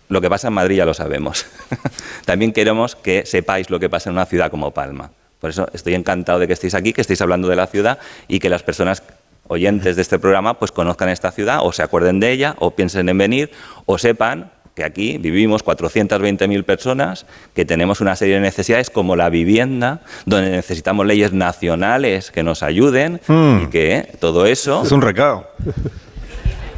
lo 0.09 0.21
que 0.21 0.29
pasa 0.29 0.49
en 0.49 0.55
Madrid 0.55 0.77
ya 0.77 0.85
lo 0.85 0.93
sabemos. 0.93 1.45
también 2.25 2.51
queremos 2.51 2.95
que 2.95 3.25
sepáis 3.25 3.69
lo 3.69 3.79
que 3.79 3.89
pasa 3.89 4.09
en 4.09 4.15
una 4.15 4.25
ciudad 4.25 4.51
como 4.51 4.71
Palma. 4.71 5.11
Por 5.39 5.51
eso 5.51 5.67
estoy 5.71 5.95
encantado 5.95 6.39
de 6.39 6.47
que 6.47 6.53
estéis 6.53 6.75
aquí, 6.75 6.91
que 6.91 7.01
estéis 7.01 7.21
hablando 7.21 7.47
de 7.47 7.55
la 7.55 7.67
ciudad 7.67 7.99
y 8.27 8.39
que 8.39 8.49
las 8.49 8.63
personas 8.63 9.03
oyentes 9.47 9.95
de 9.95 10.01
este 10.01 10.19
programa 10.19 10.59
pues 10.59 10.71
conozcan 10.71 11.09
esta 11.09 11.31
ciudad 11.31 11.59
o 11.61 11.71
se 11.71 11.81
acuerden 11.81 12.19
de 12.19 12.31
ella 12.31 12.55
o 12.59 12.71
piensen 12.71 13.07
en 13.07 13.17
venir 13.17 13.51
o 13.85 13.97
sepan 13.97 14.51
que 14.75 14.83
aquí 14.83 15.17
vivimos 15.17 15.65
420.000 15.65 16.63
personas, 16.63 17.25
que 17.53 17.65
tenemos 17.65 17.99
una 17.99 18.15
serie 18.15 18.35
de 18.35 18.41
necesidades 18.41 18.89
como 18.89 19.17
la 19.17 19.29
vivienda, 19.29 20.01
donde 20.25 20.51
necesitamos 20.51 21.05
leyes 21.05 21.33
nacionales 21.33 22.31
que 22.31 22.43
nos 22.43 22.63
ayuden 22.63 23.19
hmm. 23.27 23.63
y 23.63 23.67
que 23.67 24.09
todo 24.19 24.45
eso... 24.45 24.83
Es 24.83 24.91
un 24.93 25.01
recado. 25.01 25.49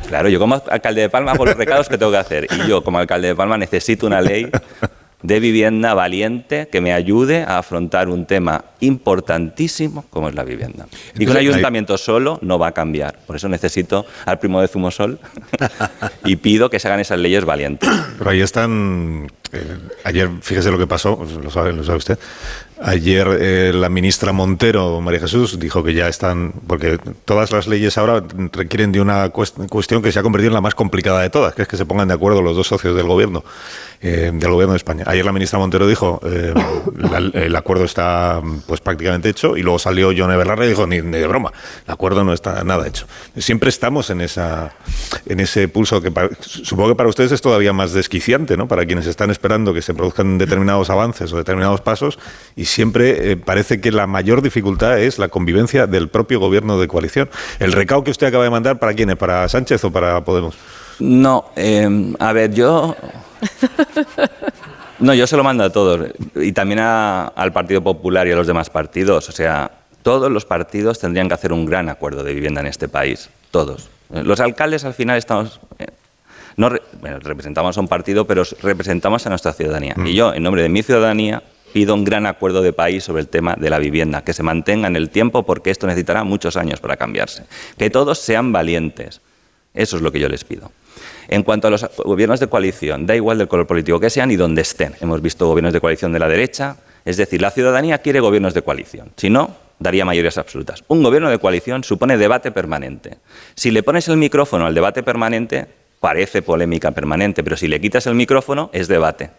Claro, 0.08 0.30
yo 0.30 0.40
como 0.40 0.62
alcalde 0.70 1.02
de 1.02 1.10
Palma 1.10 1.32
hago 1.32 1.46
los 1.46 1.56
recados 1.56 1.88
que 1.88 1.98
tengo 1.98 2.12
que 2.12 2.18
hacer 2.18 2.48
y 2.52 2.68
yo 2.68 2.84
como 2.84 2.98
alcalde 2.98 3.30
de 3.30 3.36
Palma 3.36 3.58
necesito 3.58 4.08
una 4.08 4.22
ley 4.22 4.50
de 5.24 5.40
vivienda 5.40 5.94
valiente 5.94 6.68
que 6.72 6.82
me 6.82 6.94
ayude 6.94 7.44
a 7.44 7.60
afrontar 7.60 8.10
un 8.10 8.26
tema 8.26 8.66
importantísimo 8.80 10.06
como 10.10 10.30
es 10.30 10.36
la 10.36 10.44
vivienda. 10.44 10.88
y 11.18 11.26
con 11.26 11.36
un 11.36 11.38
ayuntamiento 11.38 11.98
solo 11.98 12.40
no 12.42 12.58
va 12.58 12.68
a 12.68 12.72
cambiar. 12.72 13.20
Por 13.26 13.36
eso 13.36 13.48
necesito 13.48 14.06
al 14.26 14.40
primo 14.40 14.62
de 14.62 14.68
Zumosol 14.68 15.20
y 16.26 16.36
pido 16.38 16.70
que 16.70 16.80
se 16.80 16.88
hagan 16.88 17.00
esas 17.00 17.20
leyes 17.20 17.46
valientes. 17.46 17.90
Pero 18.18 18.30
ahí 18.30 18.42
están 18.42 19.28
eh, 19.54 19.78
ayer, 20.04 20.30
fíjese 20.42 20.72
lo 20.72 20.78
que 20.78 20.88
pasó, 20.88 21.26
lo 21.42 21.50
sabe, 21.50 21.74
lo 21.74 21.84
sabe 21.84 21.98
usted. 21.98 22.20
Ayer 22.84 23.28
eh, 23.40 23.72
la 23.76 23.90
ministra 23.90 24.32
Montero, 24.32 25.02
María 25.02 25.20
Jesús, 25.20 25.60
dijo 25.60 25.84
que 25.84 25.94
ya 25.94 26.08
están, 26.08 26.52
porque 26.66 26.98
todas 27.26 27.52
las 27.52 27.68
leyes 27.68 27.96
ahora 28.00 28.24
requieren 28.54 28.92
de 28.92 29.00
una 29.00 29.30
cuestión 29.30 30.02
que 30.02 30.12
se 30.12 30.18
ha 30.18 30.24
convertido 30.24 30.48
en 30.48 30.56
la 30.56 30.62
más 30.62 30.74
complicada 30.74 31.22
de 31.22 31.30
todas, 31.30 31.54
que 31.54 31.62
es 31.62 31.68
que 31.68 31.78
se 31.78 31.86
pongan 31.86 32.08
de 32.08 32.16
acuerdo 32.16 32.42
los 32.42 32.56
dos 32.56 32.66
socios 32.66 32.96
del 32.96 33.06
gobierno, 33.06 33.44
eh, 34.02 34.32
del 34.34 34.50
gobierno 34.52 34.74
de 34.74 34.78
España. 34.78 35.04
Ayer 35.06 35.24
la 35.24 35.32
ministra 35.32 35.60
Montero 35.60 35.86
dijo, 35.86 36.22
el 36.24 37.56
acuerdo 37.56 37.84
está 37.84 38.42
pues 38.66 38.82
prácticamente 38.82 39.30
hecho, 39.30 39.58
y 39.58 39.62
luego 39.62 39.78
salió 39.78 40.12
John 40.18 40.32
Everlarre 40.32 40.66
y 40.66 40.70
dijo, 40.70 40.88
ni, 40.88 41.02
de 41.02 41.28
broma, 41.28 41.54
el 41.86 41.94
acuerdo 41.94 42.24
no 42.24 42.34
está 42.34 42.64
nada 42.64 42.88
hecho. 42.88 43.06
Siempre 43.38 43.70
estamos 43.70 44.10
en, 44.10 44.22
esa, 44.22 44.74
en 45.28 45.40
ese 45.40 45.68
pulso 45.68 46.02
que 46.02 46.12
supongo 46.40 46.90
que 46.90 46.96
para 46.96 47.10
ustedes 47.10 47.32
es 47.32 47.42
todavía 47.42 47.74
más 47.74 47.94
desquiciante, 47.94 48.58
¿no? 48.58 48.68
Para 48.68 48.88
quienes 48.88 49.06
están 49.06 49.30
que 49.42 49.82
se 49.82 49.94
produzcan 49.94 50.38
determinados 50.38 50.90
avances 50.90 51.34
o 51.34 51.38
determinados 51.38 51.82
pasos 51.82 52.20
y 52.56 52.66
siempre 52.66 53.32
eh, 53.32 53.38
parece 53.38 53.82
que 53.82 53.92
la 53.92 54.08
mayor 54.08 54.42
dificultad 54.42 55.00
es 55.00 55.20
la 55.20 55.30
convivencia 55.30 55.88
del 55.88 56.10
propio 56.10 56.40
gobierno 56.40 56.80
de 56.80 56.88
coalición. 56.88 57.30
¿El 57.60 57.72
recao 57.72 58.04
que 58.04 58.12
usted 58.12 58.28
acaba 58.28 58.44
de 58.44 58.50
mandar 58.50 58.80
para 58.80 58.94
quién 58.94 59.10
es? 59.10 59.18
¿Para 59.18 59.48
Sánchez 59.50 59.84
o 59.84 59.92
para 59.92 60.24
Podemos? 60.24 60.56
No, 61.00 61.46
em, 61.56 62.16
a 62.20 62.32
ver, 62.34 62.54
yo... 62.54 62.96
No, 65.00 65.16
yo 65.16 65.26
se 65.26 65.36
lo 65.36 65.44
mando 65.44 65.64
a 65.64 65.72
todos 65.72 66.12
y 66.36 66.52
también 66.52 66.80
al 66.80 67.52
Partido 67.52 67.82
Popular 67.82 68.28
y 68.28 68.34
a 68.34 68.36
los 68.36 68.46
demás 68.46 68.70
partidos. 68.70 69.30
O 69.30 69.32
sea, 69.32 69.72
todos 70.04 70.32
los 70.32 70.46
partidos 70.46 71.00
tendrían 71.00 71.28
que 71.28 71.34
hacer 71.34 71.52
un 71.54 71.66
gran 71.66 71.90
acuerdo 71.90 72.24
de 72.24 72.36
vivienda 72.36 72.62
en 72.62 72.68
este 72.68 72.88
país, 72.88 73.32
todos. 73.50 73.90
Los 74.12 74.40
alcaldes 74.40 74.86
al 74.86 74.94
final 74.94 75.18
estamos 75.18 75.60
no 76.58 76.70
representamos 76.70 77.78
a 77.78 77.82
un 77.82 77.88
partido, 77.88 78.26
pero 78.26 78.44
representamos 78.62 79.26
a 79.26 79.30
nuestra 79.30 79.54
ciudadanía. 79.54 79.96
Y 80.06 80.14
yo, 80.14 80.34
en 80.34 80.44
nombre 80.44 80.62
de 80.62 80.70
mi 80.70 80.84
ciudadanía, 80.84 81.44
pido 81.74 81.94
un 81.94 82.04
gran 82.04 82.26
acuerdo 82.26 82.62
de 82.62 82.74
país 82.74 83.04
sobre 83.04 83.22
el 83.22 83.28
tema 83.28 83.56
de 83.56 83.70
la 83.70 83.80
vivienda, 83.80 84.24
que 84.24 84.34
se 84.34 84.44
mantenga 84.44 84.88
en 84.88 84.96
el 84.96 85.10
tiempo 85.10 85.44
porque 85.44 85.72
esto 85.72 85.88
necesitará 85.88 86.24
muchos 86.24 86.58
años 86.58 86.80
para 86.80 86.98
cambiarse. 86.98 87.46
Que 87.78 87.90
todos 87.90 88.20
sean 88.20 88.52
valientes. 88.52 89.22
Eso 89.74 89.96
es 89.96 90.02
lo 90.02 90.12
que 90.12 90.20
yo 90.20 90.28
les 90.28 90.44
pido. 90.44 90.72
En 91.28 91.44
cuanto 91.44 91.68
a 91.68 91.72
los 91.72 91.90
gobiernos 91.98 92.40
de 92.40 92.48
coalición, 92.48 93.06
da 93.06 93.16
igual 93.16 93.38
del 93.38 93.48
color 93.48 93.68
político 93.68 94.00
que 94.00 94.10
sean 94.10 94.32
y 94.32 94.36
donde 94.36 94.62
estén. 94.62 94.96
Hemos 95.00 95.22
visto 95.22 95.48
gobiernos 95.48 95.74
de 95.74 95.80
coalición 95.80 96.12
de 96.12 96.20
la 96.20 96.28
derecha, 96.28 96.76
es 97.06 97.18
decir, 97.18 97.42
la 97.42 97.52
ciudadanía 97.52 98.00
quiere 98.00 98.20
gobiernos 98.20 98.54
de 98.54 98.62
coalición. 98.62 99.12
Si 99.16 99.30
no, 99.30 99.56
daría 99.80 100.04
mayorías 100.06 100.38
absolutas. 100.38 100.84
Un 100.90 101.02
gobierno 101.02 101.30
de 101.30 101.40
coalición 101.40 101.84
supone 101.84 102.18
debate 102.18 102.52
permanente. 102.52 103.18
Si 103.56 103.72
le 103.72 103.82
pones 103.82 104.08
el 104.10 104.18
micrófono 104.18 104.66
al 104.66 104.76
debate 104.76 105.04
permanente, 105.04 105.68
parece 106.02 106.42
polémica 106.42 106.92
permanente, 106.92 107.44
pero 107.44 107.56
si 107.56 107.70
le 107.70 107.80
quitas 107.80 108.08
el 108.08 108.16
micrófono 108.16 108.70
es 108.74 108.90
debate. 108.90 109.30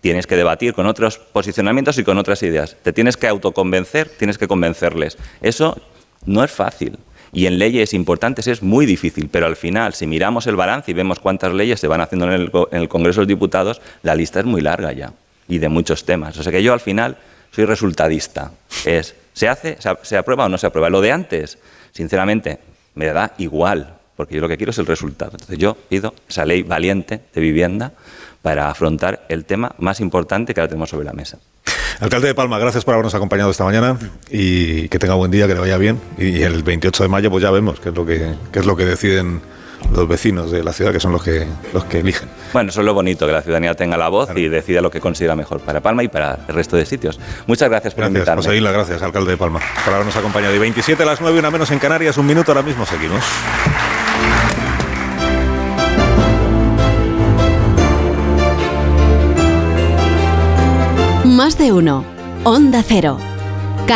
Tienes 0.00 0.28
que 0.28 0.36
debatir 0.36 0.72
con 0.72 0.86
otros 0.86 1.18
posicionamientos 1.18 1.98
y 1.98 2.04
con 2.04 2.18
otras 2.18 2.42
ideas. 2.44 2.76
Te 2.82 2.92
tienes 2.92 3.16
que 3.16 3.26
autoconvencer, 3.26 4.08
tienes 4.08 4.38
que 4.38 4.46
convencerles. 4.46 5.18
Eso 5.42 5.76
no 6.24 6.44
es 6.44 6.52
fácil. 6.52 6.98
Y 7.32 7.46
en 7.46 7.58
leyes 7.58 7.92
importantes 7.94 8.46
es 8.46 8.62
muy 8.62 8.86
difícil, 8.86 9.28
pero 9.30 9.46
al 9.46 9.56
final, 9.56 9.92
si 9.92 10.06
miramos 10.06 10.46
el 10.46 10.54
balance 10.54 10.92
y 10.92 10.94
vemos 10.94 11.18
cuántas 11.18 11.52
leyes 11.52 11.80
se 11.80 11.88
van 11.88 12.00
haciendo 12.00 12.32
en 12.32 12.48
el, 12.70 12.88
Congreso 12.88 13.20
de 13.20 13.22
los 13.22 13.28
Diputados, 13.28 13.82
la 14.02 14.14
lista 14.14 14.38
es 14.38 14.46
muy 14.46 14.60
larga 14.60 14.92
ya 14.92 15.12
y 15.48 15.58
de 15.58 15.68
muchos 15.68 16.04
temas. 16.04 16.38
O 16.38 16.44
sea 16.44 16.52
que 16.52 16.62
yo 16.62 16.72
al 16.72 16.80
final 16.80 17.18
soy 17.50 17.64
resultadista. 17.64 18.52
Es, 18.86 19.16
¿se 19.32 19.48
hace, 19.48 19.76
se 20.02 20.16
aprueba 20.16 20.46
o 20.46 20.48
no 20.48 20.58
se 20.58 20.68
aprueba? 20.68 20.90
Lo 20.90 21.00
de 21.00 21.10
antes, 21.10 21.58
sinceramente, 21.90 22.60
me 22.94 23.06
da 23.06 23.34
igual 23.38 23.97
porque 24.18 24.34
yo 24.34 24.40
lo 24.40 24.48
que 24.48 24.56
quiero 24.56 24.72
es 24.72 24.78
el 24.78 24.86
resultado. 24.86 25.30
Entonces 25.34 25.58
yo 25.58 25.76
pido 25.88 26.12
esa 26.28 26.44
ley 26.44 26.64
valiente 26.64 27.20
de 27.32 27.40
vivienda 27.40 27.92
para 28.42 28.68
afrontar 28.68 29.24
el 29.28 29.44
tema 29.44 29.76
más 29.78 30.00
importante 30.00 30.54
que 30.54 30.60
ahora 30.60 30.70
tenemos 30.70 30.90
sobre 30.90 31.06
la 31.06 31.12
mesa. 31.12 31.38
Alcalde 32.00 32.26
de 32.26 32.34
Palma, 32.34 32.58
gracias 32.58 32.84
por 32.84 32.94
habernos 32.94 33.14
acompañado 33.14 33.52
esta 33.52 33.62
mañana 33.62 33.96
y 34.28 34.88
que 34.88 34.98
tenga 34.98 35.14
buen 35.14 35.30
día, 35.30 35.46
que 35.46 35.54
le 35.54 35.60
vaya 35.60 35.78
bien. 35.78 36.00
Y 36.18 36.42
el 36.42 36.64
28 36.64 37.04
de 37.04 37.08
mayo 37.08 37.30
pues 37.30 37.44
ya 37.44 37.52
vemos 37.52 37.78
qué 37.78 37.90
es 37.90 37.94
lo 37.94 38.04
que, 38.04 38.34
qué 38.50 38.58
es 38.58 38.66
lo 38.66 38.76
que 38.76 38.86
deciden 38.86 39.40
los 39.92 40.08
vecinos 40.08 40.50
de 40.50 40.64
la 40.64 40.72
ciudad, 40.72 40.90
que 40.90 40.98
son 40.98 41.12
los 41.12 41.22
que, 41.22 41.46
los 41.72 41.84
que 41.84 42.00
eligen. 42.00 42.28
Bueno, 42.52 42.70
eso 42.70 42.80
es 42.80 42.86
lo 42.86 42.94
bonito, 42.94 43.24
que 43.24 43.32
la 43.32 43.42
ciudadanía 43.42 43.74
tenga 43.74 43.96
la 43.96 44.08
voz 44.08 44.30
y 44.34 44.48
decida 44.48 44.80
lo 44.80 44.90
que 44.90 44.98
considera 45.00 45.36
mejor 45.36 45.60
para 45.60 45.80
Palma 45.80 46.02
y 46.02 46.08
para 46.08 46.40
el 46.48 46.54
resto 46.56 46.76
de 46.76 46.84
sitios. 46.86 47.20
Muchas 47.46 47.68
gracias 47.68 47.94
por 47.94 48.02
gracias, 48.02 48.18
invitarme. 48.18 48.42
José 48.42 48.56
Isla, 48.56 48.72
gracias, 48.72 49.00
alcalde 49.00 49.30
de 49.30 49.36
Palma, 49.36 49.60
por 49.84 49.94
habernos 49.94 50.16
acompañado. 50.16 50.56
Y 50.56 50.58
27 50.58 51.00
a 51.04 51.06
las 51.06 51.20
9, 51.20 51.38
una 51.38 51.52
menos 51.52 51.70
en 51.70 51.78
Canarias, 51.78 52.18
un 52.18 52.26
minuto, 52.26 52.50
ahora 52.50 52.64
mismo 52.64 52.84
seguimos. 52.84 53.22
De 61.58 61.72
uno. 61.72 62.04
Onda 62.44 62.82
Cero. 62.82 63.37